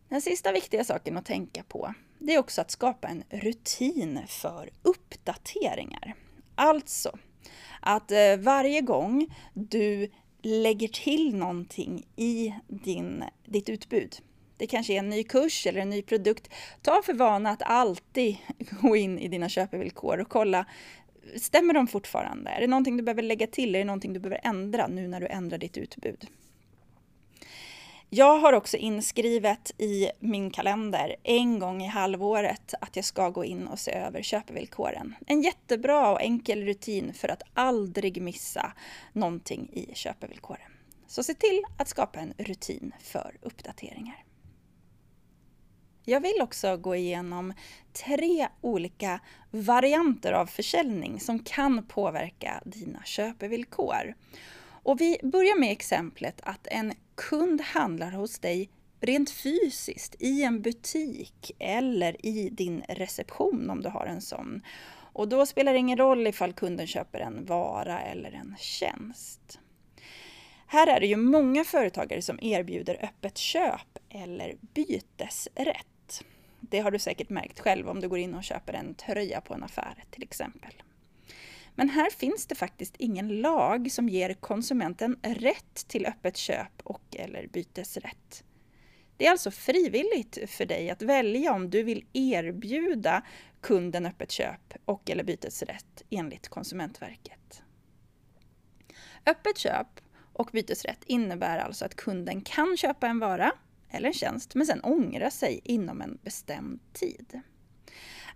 Den 0.08 0.20
sista 0.20 0.52
viktiga 0.52 0.84
saken 0.84 1.16
att 1.16 1.26
tänka 1.26 1.62
på 1.62 1.94
det 2.18 2.34
är 2.34 2.38
också 2.38 2.60
att 2.60 2.70
skapa 2.70 3.08
en 3.08 3.24
rutin 3.30 4.20
för 4.26 4.70
uppdateringar. 4.82 6.14
Alltså 6.54 7.18
att 7.80 8.12
eh, 8.12 8.36
varje 8.38 8.80
gång 8.80 9.34
du 9.54 10.10
lägger 10.42 10.88
till 10.88 11.36
någonting 11.36 12.06
i 12.16 12.54
din, 12.66 13.24
ditt 13.44 13.68
utbud, 13.68 14.16
det 14.56 14.66
kanske 14.66 14.92
är 14.92 14.98
en 14.98 15.08
ny 15.08 15.24
kurs 15.24 15.66
eller 15.66 15.80
en 15.80 15.90
ny 15.90 16.02
produkt, 16.02 16.50
ta 16.82 17.02
för 17.02 17.14
vana 17.14 17.50
att 17.50 17.62
alltid 17.62 18.36
gå 18.80 18.96
in 18.96 19.18
i 19.18 19.28
dina 19.28 19.48
köpevillkor 19.48 20.20
och 20.20 20.28
kolla 20.28 20.66
Stämmer 21.36 21.74
de 21.74 21.86
fortfarande? 21.86 22.50
Är 22.50 22.60
det 22.60 22.66
någonting 22.66 22.96
du 22.96 23.02
behöver 23.02 23.22
lägga 23.22 23.46
till? 23.46 23.74
Är 23.74 23.78
det 23.78 23.84
någonting 23.84 24.12
du 24.12 24.20
behöver 24.20 24.40
ändra 24.44 24.86
nu 24.86 25.08
när 25.08 25.20
du 25.20 25.26
ändrar 25.26 25.58
ditt 25.58 25.76
utbud? 25.76 26.26
Jag 28.10 28.38
har 28.38 28.52
också 28.52 28.76
inskrivet 28.76 29.80
i 29.80 30.10
min 30.20 30.50
kalender 30.50 31.16
en 31.22 31.58
gång 31.58 31.82
i 31.82 31.86
halvåret 31.86 32.74
att 32.80 32.96
jag 32.96 33.04
ska 33.04 33.30
gå 33.30 33.44
in 33.44 33.66
och 33.66 33.78
se 33.78 33.92
över 33.92 34.22
köpevillkoren. 34.22 35.14
En 35.26 35.42
jättebra 35.42 36.10
och 36.12 36.22
enkel 36.22 36.64
rutin 36.64 37.14
för 37.14 37.28
att 37.28 37.42
aldrig 37.54 38.22
missa 38.22 38.72
någonting 39.12 39.70
i 39.72 39.94
köpevillkoren. 39.94 40.72
Så 41.06 41.22
se 41.22 41.34
till 41.34 41.62
att 41.78 41.88
skapa 41.88 42.20
en 42.20 42.34
rutin 42.38 42.92
för 43.00 43.36
uppdateringar. 43.42 44.24
Jag 46.04 46.20
vill 46.20 46.42
också 46.42 46.76
gå 46.76 46.96
igenom 46.96 47.52
tre 47.92 48.48
olika 48.60 49.20
varianter 49.50 50.32
av 50.32 50.46
försäljning 50.46 51.20
som 51.20 51.38
kan 51.38 51.86
påverka 51.86 52.62
dina 52.64 53.02
köpevillkor. 53.04 54.14
Och 54.82 55.00
vi 55.00 55.18
börjar 55.22 55.60
med 55.60 55.72
exemplet 55.72 56.40
att 56.42 56.66
en 56.66 56.92
kund 57.18 57.60
handlar 57.60 58.10
hos 58.10 58.38
dig 58.38 58.70
rent 59.00 59.30
fysiskt 59.30 60.16
i 60.18 60.42
en 60.42 60.62
butik 60.62 61.52
eller 61.58 62.26
i 62.26 62.48
din 62.48 62.82
reception 62.88 63.70
om 63.70 63.82
du 63.82 63.88
har 63.88 64.06
en 64.06 64.20
sån. 64.20 64.62
Och 65.12 65.28
då 65.28 65.46
spelar 65.46 65.72
det 65.72 65.78
ingen 65.78 65.98
roll 65.98 66.26
ifall 66.26 66.52
kunden 66.52 66.86
köper 66.86 67.20
en 67.20 67.46
vara 67.46 68.00
eller 68.00 68.32
en 68.32 68.56
tjänst. 68.58 69.58
Här 70.66 70.86
är 70.86 71.00
det 71.00 71.06
ju 71.06 71.16
många 71.16 71.64
företagare 71.64 72.22
som 72.22 72.38
erbjuder 72.42 73.04
öppet 73.04 73.38
köp 73.38 73.98
eller 74.08 74.56
bytesrätt. 74.74 76.24
Det 76.60 76.80
har 76.80 76.90
du 76.90 76.98
säkert 76.98 77.28
märkt 77.28 77.60
själv 77.60 77.88
om 77.88 78.00
du 78.00 78.08
går 78.08 78.18
in 78.18 78.34
och 78.34 78.44
köper 78.44 78.72
en 78.72 78.94
tröja 78.94 79.40
på 79.40 79.54
en 79.54 79.62
affär 79.62 80.04
till 80.10 80.22
exempel. 80.22 80.72
Men 81.78 81.88
här 81.88 82.10
finns 82.10 82.46
det 82.46 82.54
faktiskt 82.54 82.94
ingen 82.98 83.28
lag 83.40 83.92
som 83.92 84.08
ger 84.08 84.34
konsumenten 84.34 85.16
rätt 85.22 85.88
till 85.88 86.06
öppet 86.06 86.36
köp 86.36 86.80
och 86.82 87.16
eller 87.16 87.46
bytesrätt. 87.46 88.44
Det 89.16 89.26
är 89.26 89.30
alltså 89.30 89.50
frivilligt 89.50 90.38
för 90.50 90.66
dig 90.66 90.90
att 90.90 91.02
välja 91.02 91.52
om 91.52 91.70
du 91.70 91.82
vill 91.82 92.04
erbjuda 92.12 93.22
kunden 93.60 94.06
öppet 94.06 94.30
köp 94.30 94.74
och 94.84 95.10
eller 95.10 95.24
bytesrätt 95.24 96.02
enligt 96.10 96.48
Konsumentverket. 96.48 97.62
Öppet 99.26 99.58
köp 99.58 100.00
och 100.32 100.50
bytesrätt 100.52 101.04
innebär 101.06 101.58
alltså 101.58 101.84
att 101.84 101.94
kunden 101.94 102.40
kan 102.40 102.76
köpa 102.76 103.06
en 103.06 103.18
vara 103.18 103.52
eller 103.90 104.08
en 104.08 104.14
tjänst 104.14 104.54
men 104.54 104.66
sen 104.66 104.80
ångra 104.84 105.30
sig 105.30 105.60
inom 105.64 106.00
en 106.00 106.18
bestämd 106.22 106.80
tid. 106.92 107.40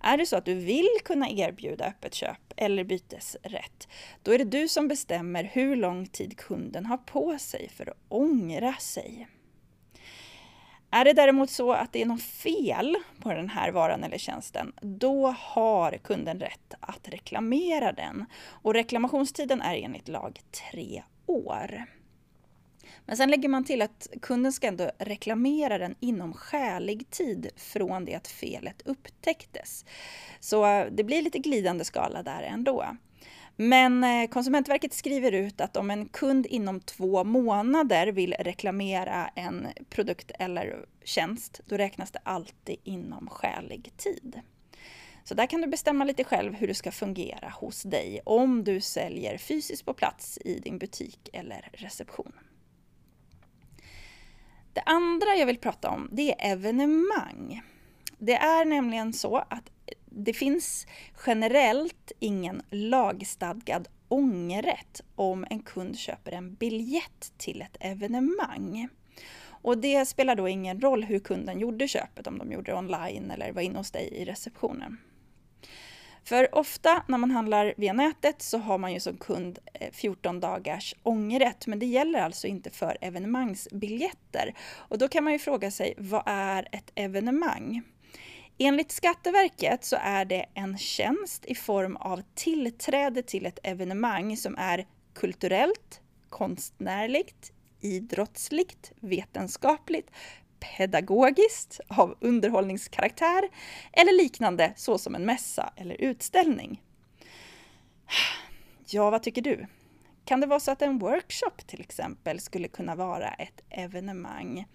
Är 0.02 0.16
det 0.16 0.26
så 0.26 0.36
att 0.36 0.44
du 0.44 0.54
vill 0.54 0.88
kunna 1.04 1.30
erbjuda 1.30 1.84
öppet 1.84 2.14
köp 2.14 2.52
eller 2.56 2.84
bytesrätt, 2.84 3.88
då 4.22 4.32
är 4.32 4.38
det 4.38 4.44
du 4.44 4.68
som 4.68 4.88
bestämmer 4.88 5.44
hur 5.44 5.76
lång 5.76 6.06
tid 6.06 6.36
kunden 6.36 6.86
har 6.86 6.96
på 6.96 7.38
sig 7.38 7.68
för 7.68 7.88
att 7.90 7.96
ångra 8.08 8.74
sig. 8.74 9.28
Är 10.90 11.04
det 11.04 11.12
däremot 11.12 11.50
så 11.50 11.72
att 11.72 11.92
det 11.92 12.02
är 12.02 12.06
något 12.06 12.22
fel 12.22 12.96
på 13.20 13.32
den 13.32 13.48
här 13.48 13.72
varan 13.72 14.04
eller 14.04 14.18
tjänsten, 14.18 14.72
då 14.80 15.26
har 15.38 15.92
kunden 15.92 16.40
rätt 16.40 16.74
att 16.80 17.08
reklamera 17.08 17.92
den. 17.92 18.24
Och 18.44 18.74
reklamationstiden 18.74 19.62
är 19.62 19.74
enligt 19.74 20.08
lag 20.08 20.40
tre 20.70 21.02
år. 21.26 21.86
Men 23.06 23.16
sen 23.16 23.30
lägger 23.30 23.48
man 23.48 23.64
till 23.64 23.82
att 23.82 24.08
kunden 24.22 24.52
ska 24.52 24.66
ändå 24.66 24.90
reklamera 24.98 25.78
den 25.78 25.94
inom 26.00 26.34
skälig 26.34 27.10
tid 27.10 27.50
från 27.56 28.04
det 28.04 28.14
att 28.14 28.28
felet 28.28 28.82
upptäcktes. 28.84 29.84
Så 30.40 30.66
eh, 30.66 30.86
det 30.92 31.04
blir 31.04 31.22
lite 31.22 31.38
glidande 31.38 31.84
skala 31.84 32.22
där 32.22 32.42
ändå. 32.42 32.86
Men 33.56 34.04
eh, 34.04 34.28
Konsumentverket 34.28 34.92
skriver 34.92 35.32
ut 35.32 35.60
att 35.60 35.76
om 35.76 35.90
en 35.90 36.08
kund 36.08 36.46
inom 36.46 36.80
två 36.80 37.24
månader 37.24 38.06
vill 38.06 38.34
reklamera 38.38 39.28
en 39.28 39.68
produkt 39.90 40.30
eller 40.38 40.84
tjänst, 41.04 41.60
då 41.66 41.76
räknas 41.76 42.10
det 42.10 42.20
alltid 42.22 42.76
inom 42.84 43.28
skälig 43.28 43.92
tid. 43.96 44.40
Så 45.24 45.34
där 45.34 45.46
kan 45.46 45.60
du 45.60 45.66
bestämma 45.66 46.04
lite 46.04 46.24
själv 46.24 46.54
hur 46.54 46.68
det 46.68 46.74
ska 46.74 46.92
fungera 46.92 47.48
hos 47.48 47.82
dig 47.82 48.20
om 48.24 48.64
du 48.64 48.80
säljer 48.80 49.38
fysiskt 49.38 49.84
på 49.84 49.94
plats 49.94 50.38
i 50.44 50.58
din 50.58 50.78
butik 50.78 51.28
eller 51.32 51.70
reception. 51.72 52.32
Det 54.72 54.80
andra 54.80 55.34
jag 55.36 55.46
vill 55.46 55.58
prata 55.58 55.90
om 55.90 56.08
det 56.12 56.32
är 56.32 56.52
evenemang. 56.52 57.62
Det 58.18 58.34
är 58.34 58.64
nämligen 58.64 59.12
så 59.12 59.36
att 59.36 59.70
det 60.06 60.32
finns 60.32 60.86
generellt 61.26 62.12
ingen 62.18 62.62
lagstadgad 62.70 63.88
ångerrätt 64.08 65.00
om 65.16 65.46
en 65.50 65.62
kund 65.62 65.98
köper 65.98 66.32
en 66.32 66.54
biljett 66.54 67.32
till 67.36 67.62
ett 67.62 67.76
evenemang. 67.80 68.88
Och 69.44 69.78
det 69.78 70.06
spelar 70.06 70.36
då 70.36 70.48
ingen 70.48 70.80
roll 70.80 71.04
hur 71.04 71.18
kunden 71.18 71.60
gjorde 71.60 71.88
köpet, 71.88 72.26
om 72.26 72.38
de 72.38 72.52
gjorde 72.52 72.70
det 72.70 72.78
online 72.78 73.30
eller 73.30 73.52
var 73.52 73.62
inne 73.62 73.78
hos 73.78 73.90
dig 73.90 74.08
i 74.12 74.24
receptionen. 74.24 74.98
För 76.24 76.54
ofta 76.54 77.02
när 77.08 77.18
man 77.18 77.30
handlar 77.30 77.74
via 77.76 77.92
nätet 77.92 78.42
så 78.42 78.58
har 78.58 78.78
man 78.78 78.92
ju 78.92 79.00
som 79.00 79.16
kund 79.16 79.58
eh, 79.74 79.90
14 79.92 80.40
dagars 80.40 80.94
ångerrätt, 81.02 81.66
men 81.66 81.78
det 81.78 81.86
gäller 81.86 82.20
alltså 82.20 82.46
inte 82.46 82.70
för 82.70 82.98
evenemangsbiljetter. 83.00 84.54
Och 84.74 84.98
då 84.98 85.08
kan 85.08 85.24
man 85.24 85.32
ju 85.32 85.38
fråga 85.38 85.70
sig, 85.70 85.94
vad 85.98 86.22
är 86.26 86.68
ett 86.72 86.92
evenemang? 86.94 87.82
Enligt 88.58 88.92
Skatteverket 88.92 89.84
så 89.84 89.96
är 90.00 90.24
det 90.24 90.46
en 90.54 90.78
tjänst 90.78 91.44
i 91.44 91.54
form 91.54 91.96
av 91.96 92.22
tillträde 92.34 93.22
till 93.22 93.46
ett 93.46 93.58
evenemang 93.62 94.36
som 94.36 94.56
är 94.58 94.86
kulturellt, 95.14 96.00
konstnärligt, 96.28 97.52
idrottsligt, 97.80 98.92
vetenskapligt, 99.00 100.10
pedagogiskt, 100.76 101.80
av 101.88 102.16
underhållningskaraktär 102.20 103.48
eller 103.92 104.12
liknande 104.22 104.72
såsom 104.76 105.14
en 105.14 105.24
mässa 105.24 105.72
eller 105.76 106.00
utställning. 106.00 106.82
Ja, 108.86 109.10
vad 109.10 109.22
tycker 109.22 109.42
du? 109.42 109.66
Kan 110.24 110.40
det 110.40 110.46
vara 110.46 110.60
så 110.60 110.70
att 110.70 110.82
en 110.82 110.98
workshop 110.98 111.66
till 111.66 111.80
exempel 111.80 112.40
skulle 112.40 112.68
kunna 112.68 112.94
vara 112.94 113.28
ett 113.28 113.62
evenemang? 113.70 114.66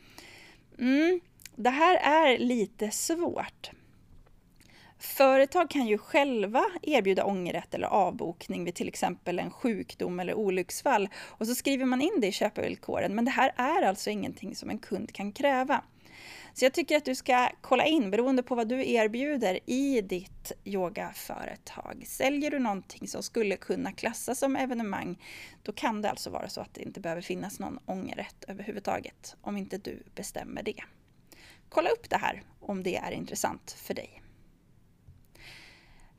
Mm, 0.80 1.20
det 1.56 1.70
här 1.70 1.98
är 1.98 2.38
lite 2.38 2.92
svårt. 2.92 3.72
Företag 5.00 5.70
kan 5.70 5.88
ju 5.88 5.98
själva 5.98 6.66
erbjuda 6.82 7.26
ångerrätt 7.26 7.74
eller 7.74 7.88
avbokning 7.88 8.64
vid 8.64 8.76
till 8.76 8.88
exempel 8.88 9.40
en 9.40 9.52
sjukdom 9.52 10.20
eller 10.20 10.34
olycksfall 10.34 11.10
och 11.16 11.48
så 11.48 11.56
skriver 11.56 11.86
man 11.86 12.02
in 12.02 12.22
det 12.22 12.28
i 12.28 12.32
köpevillkoren 12.32 13.16
men 13.16 13.26
det 13.26 13.32
här 13.32 13.54
är 13.56 13.82
alltså 13.82 14.10
ingenting 14.10 14.56
som 14.56 14.70
en 14.70 14.80
kund 14.80 15.14
kan 15.14 15.32
kräva. 15.32 15.84
Så 16.54 16.66
jag 16.66 16.74
tycker 16.74 16.98
att 16.98 17.06
du 17.06 17.16
ska 17.16 17.50
kolla 17.62 17.86
in 17.86 18.12
beroende 18.12 18.44
på 18.44 18.56
vad 18.56 18.68
du 18.68 18.92
erbjuder 18.92 19.60
i 19.66 20.02
ditt 20.02 20.52
yogaföretag. 20.64 22.04
Säljer 22.08 22.52
du 22.52 22.60
någonting 22.60 23.08
som 23.08 23.24
skulle 23.24 23.58
kunna 23.58 23.92
klassas 23.92 24.40
som 24.40 24.56
evenemang, 24.56 25.24
då 25.64 25.72
kan 25.72 26.02
det 26.02 26.10
alltså 26.10 26.30
vara 26.30 26.50
så 26.50 26.62
att 26.62 26.74
det 26.74 26.82
inte 26.82 27.00
behöver 27.00 27.22
finnas 27.22 27.60
någon 27.60 27.80
ångerrätt 27.86 28.46
överhuvudtaget, 28.48 29.36
om 29.42 29.58
inte 29.58 29.78
du 29.78 30.04
bestämmer 30.16 30.64
det. 30.64 30.84
Kolla 31.70 31.90
upp 31.90 32.10
det 32.10 32.18
här 32.18 32.44
om 32.60 32.84
det 32.84 32.96
är 32.96 33.12
intressant 33.12 33.72
för 33.72 33.94
dig. 33.94 34.22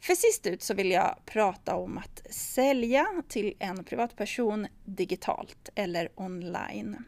För 0.00 0.14
sist 0.14 0.46
ut 0.46 0.62
så 0.62 0.74
vill 0.74 0.90
jag 0.90 1.16
prata 1.26 1.76
om 1.76 1.98
att 1.98 2.32
sälja 2.34 3.06
till 3.28 3.54
en 3.58 3.84
privatperson 3.84 4.66
digitalt 4.84 5.68
eller 5.74 6.08
online. 6.14 7.04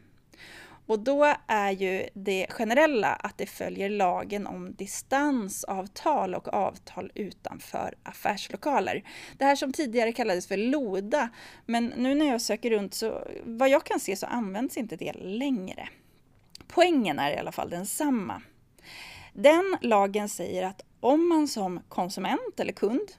Och 0.85 0.99
då 0.99 1.35
är 1.47 1.71
ju 1.71 2.09
det 2.13 2.47
generella 2.49 3.07
att 3.07 3.37
det 3.37 3.45
följer 3.45 3.89
lagen 3.89 4.47
om 4.47 4.73
distansavtal 4.73 6.35
och 6.35 6.53
avtal 6.53 7.11
utanför 7.15 7.95
affärslokaler. 8.03 9.03
Det 9.37 9.45
här 9.45 9.55
som 9.55 9.73
tidigare 9.73 10.11
kallades 10.11 10.47
för 10.47 10.57
LODA, 10.57 11.29
men 11.65 11.93
nu 11.97 12.15
när 12.15 12.25
jag 12.25 12.41
söker 12.41 12.69
runt 12.69 12.93
så 12.93 13.27
vad 13.43 13.69
jag 13.69 13.85
kan 13.85 13.99
se 13.99 14.15
så 14.15 14.25
används 14.25 14.77
inte 14.77 14.95
det 14.95 15.13
längre. 15.13 15.89
Poängen 16.67 17.19
är 17.19 17.31
i 17.31 17.37
alla 17.37 17.51
fall 17.51 17.69
densamma. 17.69 18.41
Den 19.33 19.77
lagen 19.81 20.29
säger 20.29 20.63
att 20.63 20.81
om 21.01 21.29
man 21.29 21.47
som 21.47 21.79
konsument 21.89 22.59
eller 22.59 22.73
kund 22.73 23.11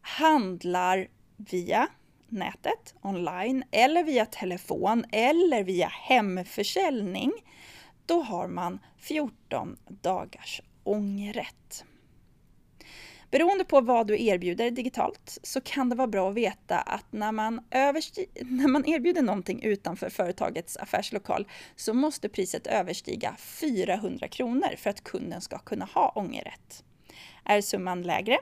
handlar 0.00 1.08
via 1.36 1.88
nätet, 2.28 2.94
online 3.02 3.64
eller 3.70 4.04
via 4.04 4.26
telefon 4.26 5.04
eller 5.12 5.64
via 5.64 5.88
hemförsäljning, 5.88 7.32
då 8.06 8.22
har 8.22 8.48
man 8.48 8.78
14 8.98 9.76
dagars 9.88 10.62
ångerrätt. 10.84 11.84
Beroende 13.30 13.64
på 13.64 13.80
vad 13.80 14.06
du 14.06 14.22
erbjuder 14.22 14.70
digitalt 14.70 15.38
så 15.42 15.60
kan 15.60 15.88
det 15.88 15.96
vara 15.96 16.08
bra 16.08 16.28
att 16.28 16.34
veta 16.34 16.78
att 16.78 17.12
när 17.12 17.32
man, 17.32 17.60
när 18.40 18.68
man 18.68 18.86
erbjuder 18.86 19.22
någonting 19.22 19.62
utanför 19.62 20.10
företagets 20.10 20.76
affärslokal 20.76 21.48
så 21.76 21.94
måste 21.94 22.28
priset 22.28 22.66
överstiga 22.66 23.36
400 23.38 24.28
kronor 24.28 24.76
för 24.76 24.90
att 24.90 25.04
kunden 25.04 25.40
ska 25.40 25.58
kunna 25.58 25.84
ha 25.84 26.12
ångerrätt. 26.14 26.84
Är 27.48 27.60
summan 27.60 28.02
lägre, 28.02 28.38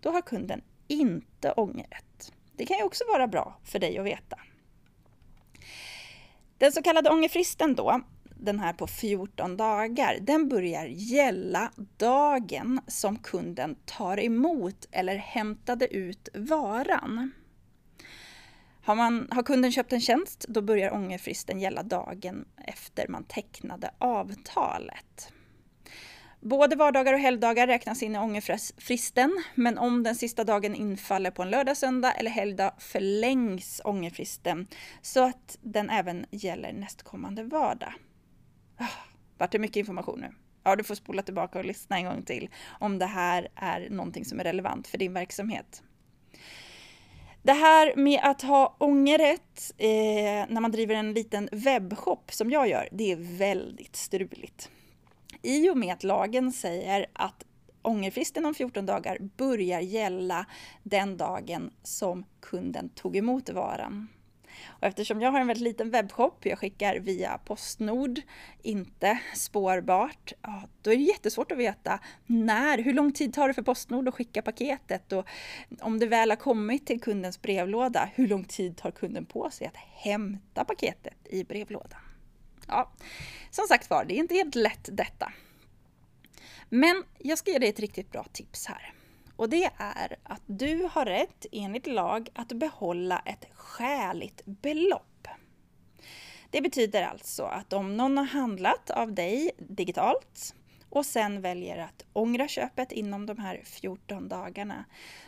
då 0.00 0.10
har 0.10 0.22
kunden 0.22 0.62
inte 0.88 1.52
ångerrätt. 1.52 2.32
Det 2.52 2.66
kan 2.66 2.76
ju 2.76 2.82
också 2.82 3.04
vara 3.12 3.28
bra 3.28 3.58
för 3.64 3.78
dig 3.78 3.98
att 3.98 4.06
veta. 4.06 4.38
Den 6.58 6.72
så 6.72 6.82
kallade 6.82 7.10
ångerfristen 7.10 7.74
då, 7.74 8.00
den 8.24 8.58
här 8.58 8.72
på 8.72 8.86
14 8.86 9.56
dagar, 9.56 10.18
den 10.20 10.48
börjar 10.48 10.86
gälla 10.86 11.72
dagen 11.96 12.80
som 12.86 13.18
kunden 13.18 13.76
tar 13.84 14.20
emot 14.20 14.88
eller 14.90 15.16
hämtade 15.16 15.94
ut 15.96 16.28
varan. 16.34 17.30
Har, 18.82 18.94
man, 18.94 19.28
har 19.30 19.42
kunden 19.42 19.72
köpt 19.72 19.92
en 19.92 20.00
tjänst, 20.00 20.44
då 20.48 20.62
börjar 20.62 20.92
ångerfristen 20.92 21.60
gälla 21.60 21.82
dagen 21.82 22.44
efter 22.56 23.08
man 23.08 23.24
tecknade 23.24 23.90
avtalet. 23.98 25.32
Både 26.40 26.76
vardagar 26.76 27.12
och 27.12 27.20
helgdagar 27.20 27.66
räknas 27.66 28.02
in 28.02 28.14
i 28.14 28.18
ångerfristen, 28.18 29.44
men 29.54 29.78
om 29.78 30.02
den 30.02 30.14
sista 30.14 30.44
dagen 30.44 30.74
infaller 30.74 31.30
på 31.30 31.42
en 31.42 31.50
lördag, 31.50 31.76
söndag 31.76 32.12
eller 32.12 32.30
helgdag 32.30 32.74
förlängs 32.78 33.80
ångerfristen 33.84 34.66
så 35.02 35.24
att 35.24 35.58
den 35.60 35.90
även 35.90 36.26
gäller 36.30 36.72
nästkommande 36.72 37.44
vardag. 37.44 37.92
Ah, 38.76 38.86
vart 39.38 39.52
det 39.52 39.58
mycket 39.58 39.76
information 39.76 40.20
nu? 40.20 40.34
Ja, 40.64 40.76
du 40.76 40.84
får 40.84 40.94
spola 40.94 41.22
tillbaka 41.22 41.58
och 41.58 41.64
lyssna 41.64 41.98
en 41.98 42.04
gång 42.04 42.22
till 42.22 42.50
om 42.80 42.98
det 42.98 43.06
här 43.06 43.48
är 43.54 43.90
någonting 43.90 44.24
som 44.24 44.40
är 44.40 44.44
relevant 44.44 44.86
för 44.86 44.98
din 44.98 45.12
verksamhet. 45.12 45.82
Det 47.42 47.52
här 47.52 47.96
med 47.96 48.20
att 48.22 48.42
ha 48.42 48.76
ångerrätt 48.78 49.72
eh, 49.78 49.88
när 50.48 50.60
man 50.60 50.70
driver 50.70 50.94
en 50.94 51.14
liten 51.14 51.48
webbshop 51.52 52.32
som 52.32 52.50
jag 52.50 52.68
gör, 52.68 52.88
det 52.92 53.12
är 53.12 53.38
väldigt 53.38 53.96
struligt. 53.96 54.70
I 55.42 55.70
och 55.70 55.76
med 55.76 55.92
att 55.92 56.04
lagen 56.04 56.52
säger 56.52 57.06
att 57.12 57.44
ångerfristen 57.82 58.44
om 58.44 58.54
14 58.54 58.86
dagar 58.86 59.18
börjar 59.36 59.80
gälla 59.80 60.46
den 60.82 61.16
dagen 61.16 61.70
som 61.82 62.24
kunden 62.40 62.88
tog 62.88 63.16
emot 63.16 63.50
varan. 63.50 64.08
Och 64.66 64.86
eftersom 64.86 65.20
jag 65.20 65.30
har 65.32 65.40
en 65.40 65.46
väldigt 65.46 65.64
liten 65.64 65.90
webbshop, 65.90 66.46
jag 66.46 66.58
skickar 66.58 66.96
via 66.96 67.38
Postnord, 67.44 68.20
inte 68.62 69.18
spårbart, 69.34 70.32
ja, 70.42 70.62
då 70.82 70.92
är 70.92 70.96
det 70.96 71.02
jättesvårt 71.02 71.52
att 71.52 71.58
veta 71.58 72.00
när, 72.26 72.78
hur 72.78 72.92
lång 72.92 73.12
tid 73.12 73.34
tar 73.34 73.48
det 73.48 73.54
för 73.54 73.62
Postnord 73.62 74.08
att 74.08 74.14
skicka 74.14 74.42
paketet 74.42 75.12
och 75.12 75.26
om 75.80 75.98
det 75.98 76.06
väl 76.06 76.30
har 76.30 76.36
kommit 76.36 76.86
till 76.86 77.00
kundens 77.00 77.42
brevlåda, 77.42 78.08
hur 78.14 78.28
lång 78.28 78.44
tid 78.44 78.76
tar 78.76 78.90
kunden 78.90 79.26
på 79.26 79.50
sig 79.50 79.66
att 79.66 79.76
hämta 79.76 80.64
paketet 80.64 81.16
i 81.24 81.44
brevlådan? 81.44 82.07
Ja, 82.68 82.90
som 83.50 83.66
sagt 83.66 83.90
var, 83.90 84.04
det 84.04 84.14
är 84.14 84.18
inte 84.18 84.34
helt 84.34 84.54
lätt 84.54 84.88
detta. 84.92 85.32
Men 86.68 87.04
jag 87.18 87.38
ska 87.38 87.50
ge 87.50 87.58
dig 87.58 87.68
ett 87.68 87.80
riktigt 87.80 88.12
bra 88.12 88.24
tips 88.32 88.66
här. 88.66 88.94
Och 89.36 89.48
det 89.48 89.70
är 89.76 90.16
att 90.22 90.42
du 90.46 90.88
har 90.92 91.04
rätt 91.04 91.46
enligt 91.52 91.86
lag 91.86 92.28
att 92.34 92.52
behålla 92.52 93.22
ett 93.24 93.44
skäligt 93.54 94.42
belopp. 94.44 95.28
Det 96.50 96.60
betyder 96.60 97.02
alltså 97.02 97.42
att 97.42 97.72
om 97.72 97.96
någon 97.96 98.18
har 98.18 98.24
handlat 98.24 98.90
av 98.90 99.12
dig 99.12 99.50
digitalt 99.58 100.54
och 100.90 101.06
sen 101.06 101.40
väljer 101.40 101.78
att 101.78 102.04
ångra 102.12 102.48
köpet 102.48 102.92
inom 102.92 103.26
de 103.26 103.38
här 103.38 103.62
14 103.64 104.28
dagarna 104.28 104.84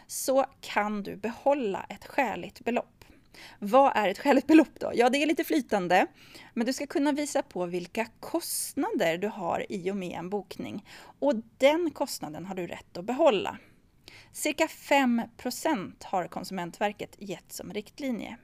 så 0.06 0.46
kan 0.60 1.02
du 1.02 1.16
behålla 1.16 1.86
ett 1.88 2.06
skäligt 2.06 2.60
belopp. 2.60 2.99
Vad 3.58 3.92
är 3.96 4.08
ett 4.08 4.18
skäligt 4.18 4.46
belopp 4.46 4.80
då? 4.80 4.92
Ja, 4.94 5.10
det 5.10 5.22
är 5.22 5.26
lite 5.26 5.44
flytande, 5.44 6.06
men 6.54 6.66
du 6.66 6.72
ska 6.72 6.86
kunna 6.86 7.12
visa 7.12 7.42
på 7.42 7.66
vilka 7.66 8.06
kostnader 8.20 9.18
du 9.18 9.28
har 9.28 9.66
i 9.68 9.90
och 9.90 9.96
med 9.96 10.18
en 10.18 10.30
bokning. 10.30 10.86
Och 11.18 11.34
den 11.58 11.90
kostnaden 11.90 12.46
har 12.46 12.54
du 12.54 12.66
rätt 12.66 12.96
att 12.96 13.04
behålla. 13.04 13.58
Cirka 14.32 14.66
5% 14.66 15.92
har 16.04 16.28
Konsumentverket 16.28 17.16
gett 17.18 17.52
som 17.52 17.72
riktlinje. 17.72 18.36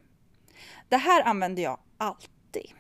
Det 0.88 0.96
här 0.96 1.22
använder 1.22 1.62
jag 1.62 1.78
alltid. 1.96 2.72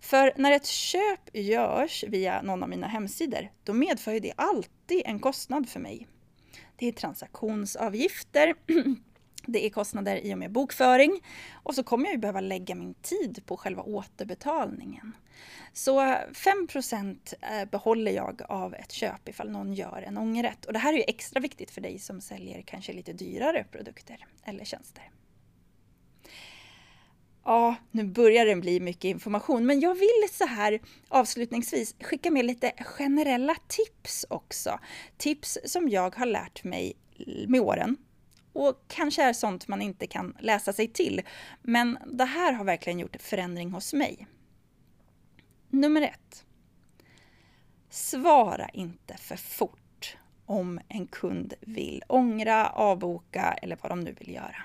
För 0.00 0.32
när 0.36 0.52
ett 0.52 0.66
köp 0.66 1.36
görs 1.36 2.04
via 2.08 2.42
någon 2.42 2.62
av 2.62 2.68
mina 2.68 2.86
hemsidor, 2.86 3.50
då 3.64 3.72
medför 3.72 4.20
det 4.20 4.32
alltid 4.36 5.02
en 5.04 5.18
kostnad 5.20 5.68
för 5.68 5.80
mig. 5.80 6.08
Det 6.76 6.88
är 6.88 6.92
transaktionsavgifter, 6.92 8.54
det 9.46 9.66
är 9.66 9.70
kostnader 9.70 10.16
i 10.16 10.34
och 10.34 10.38
med 10.38 10.52
bokföring 10.52 11.20
och 11.52 11.74
så 11.74 11.82
kommer 11.82 12.04
jag 12.04 12.12
ju 12.12 12.18
behöva 12.18 12.40
lägga 12.40 12.74
min 12.74 12.94
tid 12.94 13.42
på 13.46 13.56
själva 13.56 13.82
återbetalningen. 13.82 15.16
Så 15.72 16.16
5 16.34 16.68
eh, 17.40 17.68
behåller 17.70 18.12
jag 18.12 18.42
av 18.48 18.74
ett 18.74 18.92
köp 18.92 19.28
ifall 19.28 19.50
någon 19.50 19.74
gör 19.74 20.04
en 20.06 20.18
ångerrätt. 20.18 20.64
Och 20.64 20.72
det 20.72 20.78
här 20.78 20.92
är 20.92 20.96
ju 20.96 21.04
extra 21.06 21.40
viktigt 21.40 21.70
för 21.70 21.80
dig 21.80 21.98
som 21.98 22.20
säljer 22.20 22.62
kanske 22.62 22.92
lite 22.92 23.12
dyrare 23.12 23.64
produkter 23.64 24.26
eller 24.44 24.64
tjänster. 24.64 25.10
Ja, 27.44 27.76
nu 27.90 28.04
börjar 28.04 28.46
det 28.46 28.56
bli 28.56 28.80
mycket 28.80 29.04
information, 29.04 29.66
men 29.66 29.80
jag 29.80 29.94
vill 29.94 30.28
så 30.32 30.46
här 30.46 30.80
avslutningsvis 31.08 31.94
skicka 32.00 32.30
med 32.30 32.44
lite 32.44 32.72
generella 32.80 33.56
tips 33.68 34.26
också. 34.30 34.80
Tips 35.16 35.58
som 35.64 35.88
jag 35.88 36.16
har 36.16 36.26
lärt 36.26 36.64
mig 36.64 36.96
med 37.46 37.60
åren 37.60 37.96
och 38.58 38.84
kanske 38.88 39.22
är 39.22 39.32
sånt 39.32 39.68
man 39.68 39.82
inte 39.82 40.06
kan 40.06 40.36
läsa 40.40 40.72
sig 40.72 40.88
till. 40.88 41.22
Men 41.62 41.98
det 42.06 42.24
här 42.24 42.52
har 42.52 42.64
verkligen 42.64 42.98
gjort 42.98 43.16
förändring 43.22 43.70
hos 43.70 43.92
mig. 43.92 44.26
Nummer 45.68 46.02
ett. 46.02 46.44
Svara 47.90 48.68
inte 48.68 49.16
för 49.16 49.36
fort 49.36 50.16
om 50.46 50.80
en 50.88 51.06
kund 51.06 51.54
vill 51.60 52.02
ångra, 52.08 52.68
avboka 52.68 53.58
eller 53.62 53.78
vad 53.82 53.92
de 53.92 54.00
nu 54.00 54.12
vill 54.18 54.34
göra. 54.34 54.56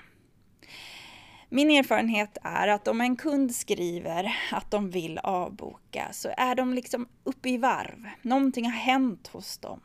Min 1.48 1.70
erfarenhet 1.70 2.38
är 2.42 2.68
att 2.68 2.88
om 2.88 3.00
en 3.00 3.16
kund 3.16 3.54
skriver 3.54 4.36
att 4.52 4.70
de 4.70 4.90
vill 4.90 5.18
avboka 5.18 6.08
så 6.12 6.28
är 6.36 6.54
de 6.54 6.74
liksom 6.74 7.08
uppe 7.24 7.48
i 7.48 7.58
varv. 7.58 8.08
Någonting 8.22 8.64
har 8.64 8.78
hänt 8.78 9.26
hos 9.26 9.58
dem. 9.58 9.80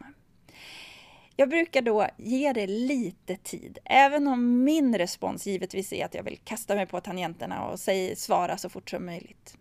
Jag 1.40 1.50
brukar 1.50 1.82
då 1.82 2.08
ge 2.18 2.54
det 2.54 2.68
lite 2.68 3.36
tid, 3.36 3.80
även 3.86 4.28
om 4.28 4.64
min 4.64 4.98
respons 4.98 5.48
givetvis 5.48 5.94
är 5.94 6.06
att 6.06 6.14
jag 6.14 6.24
vill 6.24 6.38
kasta 6.44 6.76
mig 6.76 6.86
på 6.86 7.02
tangenterna 7.02 7.66
och 7.68 7.80
säga, 7.80 8.16
svara 8.16 8.58
så 8.58 8.70
fort 8.70 8.90
som 8.90 9.06
möjligt. 9.06 9.58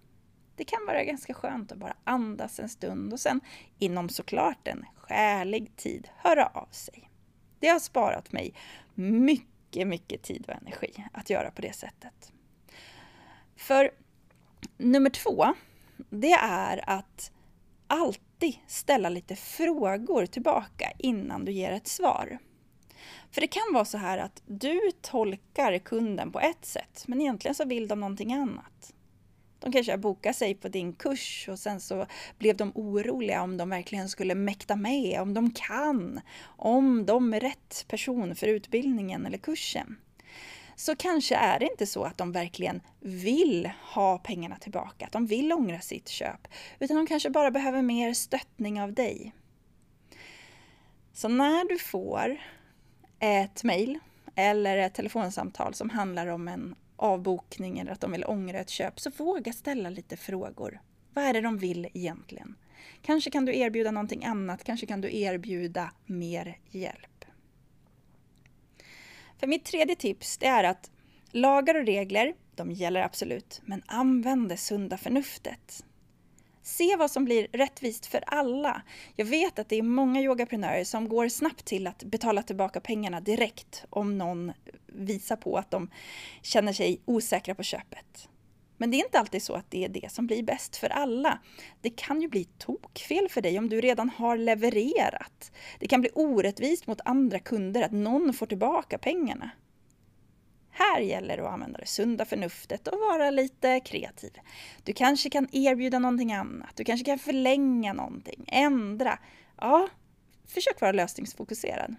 Det 0.56 0.64
kan 0.64 0.86
vara 0.86 1.04
ganska 1.04 1.34
skönt 1.34 1.72
att 1.72 1.78
bara 1.78 1.96
andas 2.04 2.60
en 2.60 2.68
stund 2.68 3.12
och 3.12 3.20
sen 3.20 3.40
inom 3.78 4.08
såklart 4.08 4.68
en 4.68 4.84
skälig 4.96 5.76
tid 5.76 6.08
höra 6.16 6.46
av 6.46 6.68
sig. 6.70 7.10
Det 7.58 7.68
har 7.68 7.78
sparat 7.78 8.32
mig 8.32 8.54
mycket, 8.94 9.86
mycket 9.86 10.22
tid 10.22 10.44
och 10.48 10.54
energi 10.54 11.04
att 11.12 11.30
göra 11.30 11.50
på 11.50 11.62
det 11.62 11.72
sättet. 11.72 12.32
För 13.56 13.90
nummer 14.76 15.10
två, 15.10 15.54
det 16.10 16.32
är 16.42 16.90
att 16.90 17.32
allt 17.86 18.27
alltid 18.38 18.58
ställa 18.66 19.08
lite 19.08 19.36
frågor 19.36 20.26
tillbaka 20.26 20.92
innan 20.98 21.44
du 21.44 21.52
ger 21.52 21.72
ett 21.72 21.88
svar. 21.88 22.38
För 23.30 23.40
det 23.40 23.46
kan 23.46 23.72
vara 23.72 23.84
så 23.84 23.98
här 23.98 24.18
att 24.18 24.42
du 24.46 24.80
tolkar 25.00 25.78
kunden 25.78 26.32
på 26.32 26.40
ett 26.40 26.64
sätt, 26.64 27.04
men 27.06 27.20
egentligen 27.20 27.54
så 27.54 27.64
vill 27.64 27.88
de 27.88 28.00
någonting 28.00 28.32
annat. 28.32 28.94
De 29.60 29.72
kanske 29.72 29.92
har 29.92 29.98
bokat 29.98 30.36
sig 30.36 30.54
på 30.54 30.68
din 30.68 30.92
kurs 30.92 31.48
och 31.48 31.58
sen 31.58 31.80
så 31.80 32.06
blev 32.38 32.56
de 32.56 32.72
oroliga 32.74 33.42
om 33.42 33.56
de 33.56 33.70
verkligen 33.70 34.08
skulle 34.08 34.34
mäkta 34.34 34.76
med, 34.76 35.20
om 35.20 35.34
de 35.34 35.50
kan, 35.50 36.20
om 36.56 37.06
de 37.06 37.34
är 37.34 37.40
rätt 37.40 37.84
person 37.88 38.34
för 38.34 38.46
utbildningen 38.46 39.26
eller 39.26 39.38
kursen 39.38 39.96
så 40.78 40.96
kanske 40.96 41.36
är 41.36 41.58
det 41.58 41.70
inte 41.70 41.86
så 41.86 42.04
att 42.04 42.18
de 42.18 42.32
verkligen 42.32 42.80
vill 43.00 43.70
ha 43.94 44.18
pengarna 44.18 44.56
tillbaka, 44.56 45.06
att 45.06 45.12
de 45.12 45.26
vill 45.26 45.52
ångra 45.52 45.80
sitt 45.80 46.08
köp, 46.08 46.48
utan 46.78 46.96
de 46.96 47.06
kanske 47.06 47.30
bara 47.30 47.50
behöver 47.50 47.82
mer 47.82 48.12
stöttning 48.12 48.82
av 48.82 48.92
dig. 48.92 49.34
Så 51.12 51.28
när 51.28 51.68
du 51.68 51.78
får 51.78 52.40
ett 53.18 53.64
mejl 53.64 53.98
eller 54.34 54.76
ett 54.76 54.94
telefonsamtal 54.94 55.74
som 55.74 55.90
handlar 55.90 56.26
om 56.26 56.48
en 56.48 56.74
avbokning 56.96 57.78
eller 57.78 57.92
att 57.92 58.00
de 58.00 58.12
vill 58.12 58.24
ångra 58.24 58.58
ett 58.58 58.70
köp, 58.70 59.00
så 59.00 59.10
våga 59.10 59.52
ställa 59.52 59.90
lite 59.90 60.16
frågor. 60.16 60.80
Vad 61.14 61.24
är 61.24 61.32
det 61.32 61.40
de 61.40 61.58
vill 61.58 61.88
egentligen? 61.94 62.56
Kanske 63.02 63.30
kan 63.30 63.44
du 63.44 63.56
erbjuda 63.56 63.90
någonting 63.90 64.24
annat, 64.24 64.64
kanske 64.64 64.86
kan 64.86 65.00
du 65.00 65.16
erbjuda 65.16 65.90
mer 66.06 66.58
hjälp. 66.70 67.17
För 69.38 69.46
mitt 69.46 69.64
tredje 69.64 69.96
tips 69.96 70.38
det 70.38 70.46
är 70.46 70.64
att 70.64 70.90
lagar 71.30 71.74
och 71.74 71.86
regler, 71.86 72.34
de 72.54 72.72
gäller 72.72 73.02
absolut, 73.02 73.60
men 73.64 73.82
använd 73.86 74.48
det 74.48 74.56
sunda 74.56 74.96
förnuftet. 74.96 75.84
Se 76.62 76.96
vad 76.96 77.10
som 77.10 77.24
blir 77.24 77.48
rättvist 77.52 78.06
för 78.06 78.24
alla. 78.26 78.82
Jag 79.16 79.24
vet 79.24 79.58
att 79.58 79.68
det 79.68 79.76
är 79.76 79.82
många 79.82 80.20
yogaprenörer 80.20 80.84
som 80.84 81.08
går 81.08 81.28
snabbt 81.28 81.64
till 81.64 81.86
att 81.86 82.04
betala 82.04 82.42
tillbaka 82.42 82.80
pengarna 82.80 83.20
direkt 83.20 83.84
om 83.90 84.18
någon 84.18 84.52
visar 84.86 85.36
på 85.36 85.56
att 85.56 85.70
de 85.70 85.90
känner 86.42 86.72
sig 86.72 87.00
osäkra 87.04 87.54
på 87.54 87.62
köpet. 87.62 88.28
Men 88.78 88.90
det 88.90 88.96
är 88.96 89.04
inte 89.04 89.18
alltid 89.18 89.42
så 89.42 89.54
att 89.54 89.70
det 89.70 89.84
är 89.84 89.88
det 89.88 90.12
som 90.12 90.26
blir 90.26 90.42
bäst 90.42 90.76
för 90.76 90.88
alla. 90.88 91.38
Det 91.80 91.90
kan 91.90 92.22
ju 92.22 92.28
bli 92.28 92.44
tokfel 92.44 93.28
för 93.28 93.40
dig 93.40 93.58
om 93.58 93.68
du 93.68 93.80
redan 93.80 94.10
har 94.10 94.36
levererat. 94.36 95.52
Det 95.78 95.86
kan 95.86 96.00
bli 96.00 96.10
orättvist 96.14 96.86
mot 96.86 97.00
andra 97.04 97.38
kunder 97.38 97.82
att 97.82 97.92
någon 97.92 98.32
får 98.32 98.46
tillbaka 98.46 98.98
pengarna. 98.98 99.50
Här 100.70 101.00
gäller 101.00 101.36
det 101.36 101.46
att 101.46 101.52
använda 101.52 101.78
det 101.78 101.86
sunda 101.86 102.24
förnuftet 102.24 102.88
och 102.88 102.98
vara 102.98 103.30
lite 103.30 103.80
kreativ. 103.80 104.32
Du 104.84 104.92
kanske 104.92 105.30
kan 105.30 105.48
erbjuda 105.52 105.98
någonting 105.98 106.32
annat, 106.32 106.76
du 106.76 106.84
kanske 106.84 107.04
kan 107.04 107.18
förlänga 107.18 107.92
någonting, 107.92 108.44
ändra. 108.46 109.18
Ja, 109.56 109.88
försök 110.46 110.80
vara 110.80 110.92
lösningsfokuserad. 110.92 111.94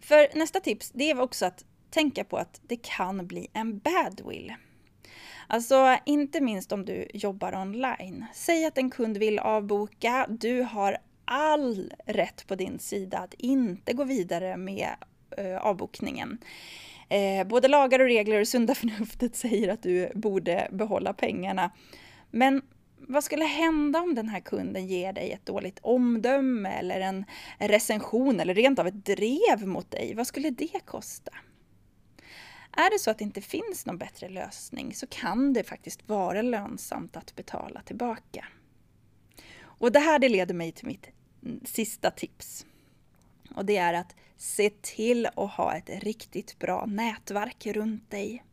För 0.00 0.38
nästa 0.38 0.60
tips, 0.60 0.90
det 0.94 1.10
är 1.10 1.20
också 1.20 1.46
att 1.46 1.64
tänka 1.90 2.24
på 2.24 2.36
att 2.36 2.60
det 2.66 2.76
kan 2.76 3.26
bli 3.26 3.48
en 3.52 3.78
badwill. 3.78 4.54
Alltså 5.46 5.96
inte 6.06 6.40
minst 6.40 6.72
om 6.72 6.84
du 6.84 7.06
jobbar 7.14 7.54
online. 7.54 8.26
Säg 8.34 8.64
att 8.64 8.78
en 8.78 8.90
kund 8.90 9.16
vill 9.16 9.38
avboka, 9.38 10.26
du 10.28 10.62
har 10.62 10.98
all 11.24 11.92
rätt 12.06 12.46
på 12.46 12.54
din 12.54 12.78
sida 12.78 13.18
att 13.18 13.34
inte 13.34 13.92
gå 13.92 14.04
vidare 14.04 14.56
med 14.56 14.88
eh, 15.36 15.56
avbokningen. 15.56 16.38
Eh, 17.08 17.46
både 17.46 17.68
lagar 17.68 17.98
och 17.98 18.06
regler 18.06 18.40
och 18.40 18.48
sunda 18.48 18.74
förnuftet 18.74 19.36
säger 19.36 19.68
att 19.68 19.82
du 19.82 20.10
borde 20.14 20.68
behålla 20.72 21.12
pengarna. 21.12 21.70
Men 22.30 22.62
vad 22.96 23.24
skulle 23.24 23.44
hända 23.44 24.00
om 24.00 24.14
den 24.14 24.28
här 24.28 24.40
kunden 24.40 24.86
ger 24.86 25.12
dig 25.12 25.32
ett 25.32 25.46
dåligt 25.46 25.78
omdöme 25.82 26.68
eller 26.68 27.00
en 27.00 27.24
recension 27.58 28.40
eller 28.40 28.54
rent 28.54 28.78
av 28.78 28.86
ett 28.86 29.04
drev 29.04 29.66
mot 29.66 29.90
dig? 29.90 30.14
Vad 30.14 30.26
skulle 30.26 30.50
det 30.50 30.80
kosta? 30.84 31.32
Är 32.78 32.90
det 32.90 32.98
så 32.98 33.10
att 33.10 33.18
det 33.18 33.24
inte 33.24 33.40
finns 33.40 33.86
någon 33.86 33.98
bättre 33.98 34.28
lösning 34.28 34.94
så 34.94 35.06
kan 35.06 35.52
det 35.52 35.64
faktiskt 35.64 36.08
vara 36.08 36.42
lönsamt 36.42 37.16
att 37.16 37.36
betala 37.36 37.82
tillbaka. 37.82 38.46
Och 39.60 39.92
det 39.92 39.98
här 39.98 40.18
det 40.18 40.28
leder 40.28 40.54
mig 40.54 40.72
till 40.72 40.86
mitt 40.86 41.08
sista 41.64 42.10
tips. 42.10 42.66
Och 43.54 43.64
det 43.64 43.76
är 43.76 43.94
att 43.94 44.16
se 44.36 44.70
till 44.70 45.26
att 45.26 45.50
ha 45.50 45.76
ett 45.76 46.02
riktigt 46.02 46.58
bra 46.58 46.86
nätverk 46.86 47.66
runt 47.66 48.10
dig. 48.10 48.44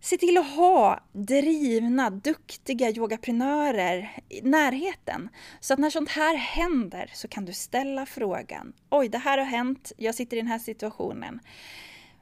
Se 0.00 0.16
till 0.16 0.38
att 0.38 0.50
ha 0.50 1.00
drivna, 1.12 2.10
duktiga 2.10 2.90
yogaprenörer 2.90 4.22
i 4.28 4.40
närheten. 4.42 5.28
Så 5.60 5.74
att 5.74 5.80
när 5.80 5.90
sånt 5.90 6.10
här 6.10 6.36
händer 6.36 7.10
så 7.14 7.28
kan 7.28 7.44
du 7.44 7.52
ställa 7.52 8.06
frågan. 8.06 8.72
Oj, 8.90 9.08
det 9.08 9.18
här 9.18 9.38
har 9.38 9.44
hänt. 9.44 9.92
Jag 9.96 10.14
sitter 10.14 10.36
i 10.36 10.40
den 10.40 10.50
här 10.50 10.58
situationen. 10.58 11.40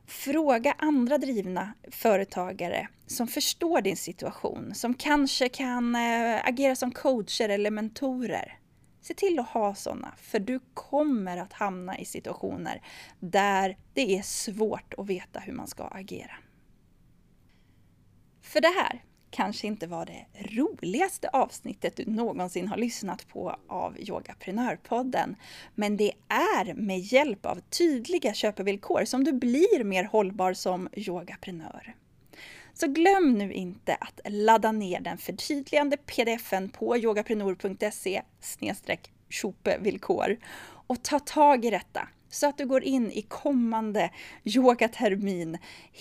Fråga 0.09 0.75
andra 0.79 1.19
drivna 1.19 1.75
företagare 1.91 2.89
som 3.07 3.29
förstår 3.29 3.81
din 3.81 3.97
situation, 3.97 4.75
som 4.75 4.95
kanske 4.95 5.49
kan 5.49 5.95
eh, 5.95 6.49
agera 6.49 6.77
som 6.77 6.93
coacher 6.93 7.49
eller 7.49 7.71
mentorer. 7.71 8.59
Se 9.01 9.15
till 9.15 9.39
att 9.39 9.49
ha 9.49 9.75
sådana, 9.75 10.15
för 10.17 10.39
du 10.39 10.61
kommer 10.75 11.37
att 11.37 11.53
hamna 11.53 11.99
i 11.99 12.05
situationer 12.05 12.83
där 13.21 13.77
det 13.95 14.19
är 14.19 14.23
svårt 14.23 14.95
att 14.99 15.07
veta 15.07 15.41
hur 15.41 15.53
man 15.53 15.67
ska 15.67 15.85
agera. 15.85 16.35
För 18.43 18.61
det 18.61 18.75
här 18.77 19.05
kanske 19.31 19.67
inte 19.67 19.87
var 19.87 20.07
det 20.07 20.27
roligaste 20.57 21.29
avsnittet 21.29 21.97
du 21.97 22.05
någonsin 22.07 22.69
har 22.69 22.77
lyssnat 22.77 23.29
på 23.29 23.57
av 23.67 24.01
Yogaprenörpodden. 24.01 25.37
Men 25.75 25.97
det 25.97 26.13
är 26.29 26.75
med 26.75 26.99
hjälp 26.99 27.47
av 27.47 27.61
tydliga 27.61 28.35
köpevillkor 28.35 29.05
som 29.05 29.25
du 29.25 29.33
blir 29.33 29.85
mer 29.85 30.05
hållbar 30.05 30.53
som 30.53 30.89
yogaprenör. 30.93 31.95
Så 32.75 32.87
glöm 32.87 33.35
nu 33.35 33.53
inte 33.53 33.95
att 33.95 34.21
ladda 34.25 34.73
ner 34.73 35.01
den 35.01 35.19
förtydligande 35.19 35.97
pdfen 35.97 36.69
på 36.69 36.97
yogaprenor.se 36.97 38.23
villkor 39.81 40.37
och 40.87 41.03
ta 41.03 41.19
tag 41.19 41.65
i 41.65 41.71
detta 41.71 42.09
så 42.31 42.47
att 42.47 42.59
du 42.59 42.67
går 42.67 42.83
in 42.83 43.13
i 43.13 43.23
kommande 43.23 44.11
yogatermin 44.45 45.59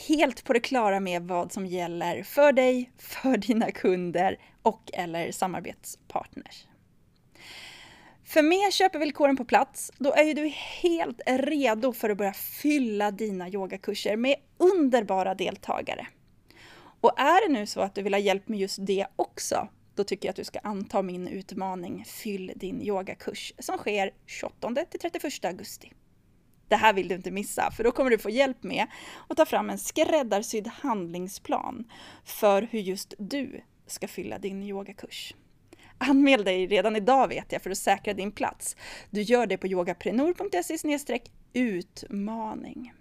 helt 0.08 0.44
på 0.44 0.54
det 0.54 0.60
klara 0.60 1.00
med 1.00 1.22
vad 1.22 1.52
som 1.52 1.66
gäller 1.66 2.24
för 2.24 2.52
dig, 2.52 2.92
för 2.98 3.38
dina 3.38 3.72
kunder 3.72 4.38
och 4.62 4.90
eller 4.94 5.32
samarbetspartners. 5.32 6.68
För 8.24 8.42
med 8.42 8.74
köpevillkoren 8.74 9.38
på 9.38 9.46
plats, 9.46 9.92
då 9.98 10.14
är 10.14 10.24
ju 10.24 10.34
du 10.34 10.48
helt 10.82 11.22
redo 11.26 11.94
för 11.94 12.10
att 12.10 12.18
börja 12.18 12.34
fylla 12.34 13.12
dina 13.12 13.50
yogakurser 13.50 14.16
med 14.16 14.36
underbara 14.58 15.36
deltagare. 15.36 16.08
Och 17.02 17.20
är 17.20 17.48
det 17.48 17.54
nu 17.54 17.66
så 17.66 17.82
att 17.82 17.96
du 17.96 18.02
vill 18.02 18.14
ha 18.14 18.20
hjälp 18.20 18.48
med 18.48 18.60
just 18.60 18.78
det 18.82 19.08
också, 19.16 19.68
då 19.96 20.04
tycker 20.04 20.28
jag 20.28 20.32
att 20.32 20.36
du 20.36 20.44
ska 20.44 20.60
anta 20.60 21.02
min 21.02 21.28
utmaning 21.28 22.06
Fyll 22.08 22.52
din 22.56 22.82
yogakurs 22.82 23.54
som 23.60 23.78
sker 23.78 24.12
28 24.26 24.86
till 24.90 25.00
31 25.00 25.46
augusti. 25.46 25.94
Det 26.68 26.76
här 26.76 26.94
vill 26.94 27.08
du 27.08 27.16
inte 27.16 27.32
missa, 27.32 27.72
för 27.72 27.84
då 27.84 27.92
kommer 27.92 28.10
du 28.10 28.18
få 28.18 28.30
hjälp 28.30 28.64
med 28.64 28.88
att 29.28 29.38
ta 29.38 29.46
fram 29.46 29.70
en 29.70 29.78
skräddarsydd 29.78 30.68
handlingsplan 30.68 31.92
för 32.24 32.62
hur 32.72 32.80
just 32.80 33.14
du 33.18 33.62
ska 33.88 34.08
fylla 34.08 34.40
din 34.40 34.64
yogakurs. 34.64 35.34
Anmäl 35.98 36.44
dig 36.44 36.68
redan 36.68 36.96
idag 36.96 37.28
vet 37.28 37.52
jag 37.52 37.62
för 37.62 37.70
att 37.70 37.78
säkra 37.78 38.14
din 38.14 38.32
plats. 38.32 38.76
Du 39.10 39.22
gör 39.22 39.48
det 39.48 39.58
på 39.58 39.68
yogaprenor.se 39.68 41.20
utmaning. 41.54 42.94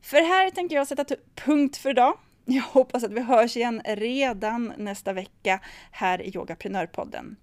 För 0.00 0.16
här 0.16 0.50
tänker 0.50 0.76
jag 0.76 0.88
sätta 0.88 1.16
punkt 1.34 1.76
för 1.76 1.90
idag. 1.90 2.18
Jag 2.44 2.62
hoppas 2.62 3.04
att 3.04 3.12
vi 3.12 3.20
hörs 3.20 3.56
igen 3.56 3.82
redan 3.84 4.72
nästa 4.76 5.12
vecka 5.12 5.60
här 5.90 6.22
i 6.22 6.30
Yogaprenörpodden. 6.34 7.36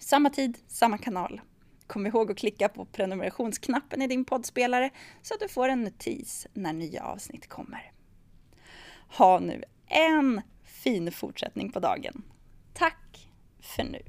Samma 0.00 0.30
tid, 0.30 0.58
samma 0.68 0.98
kanal 0.98 1.40
kom 1.90 2.06
ihåg 2.06 2.30
att 2.30 2.38
klicka 2.38 2.68
på 2.68 2.84
prenumerationsknappen 2.84 4.02
i 4.02 4.06
din 4.06 4.24
poddspelare 4.24 4.90
så 5.22 5.34
att 5.34 5.40
du 5.40 5.48
får 5.48 5.68
en 5.68 5.84
notis 5.84 6.46
när 6.52 6.72
nya 6.72 7.04
avsnitt 7.04 7.48
kommer. 7.48 7.92
Ha 9.08 9.38
nu 9.38 9.64
en 9.86 10.40
fin 10.64 11.12
fortsättning 11.12 11.72
på 11.72 11.80
dagen. 11.80 12.22
Tack 12.72 13.28
för 13.60 13.84
nu. 13.84 14.02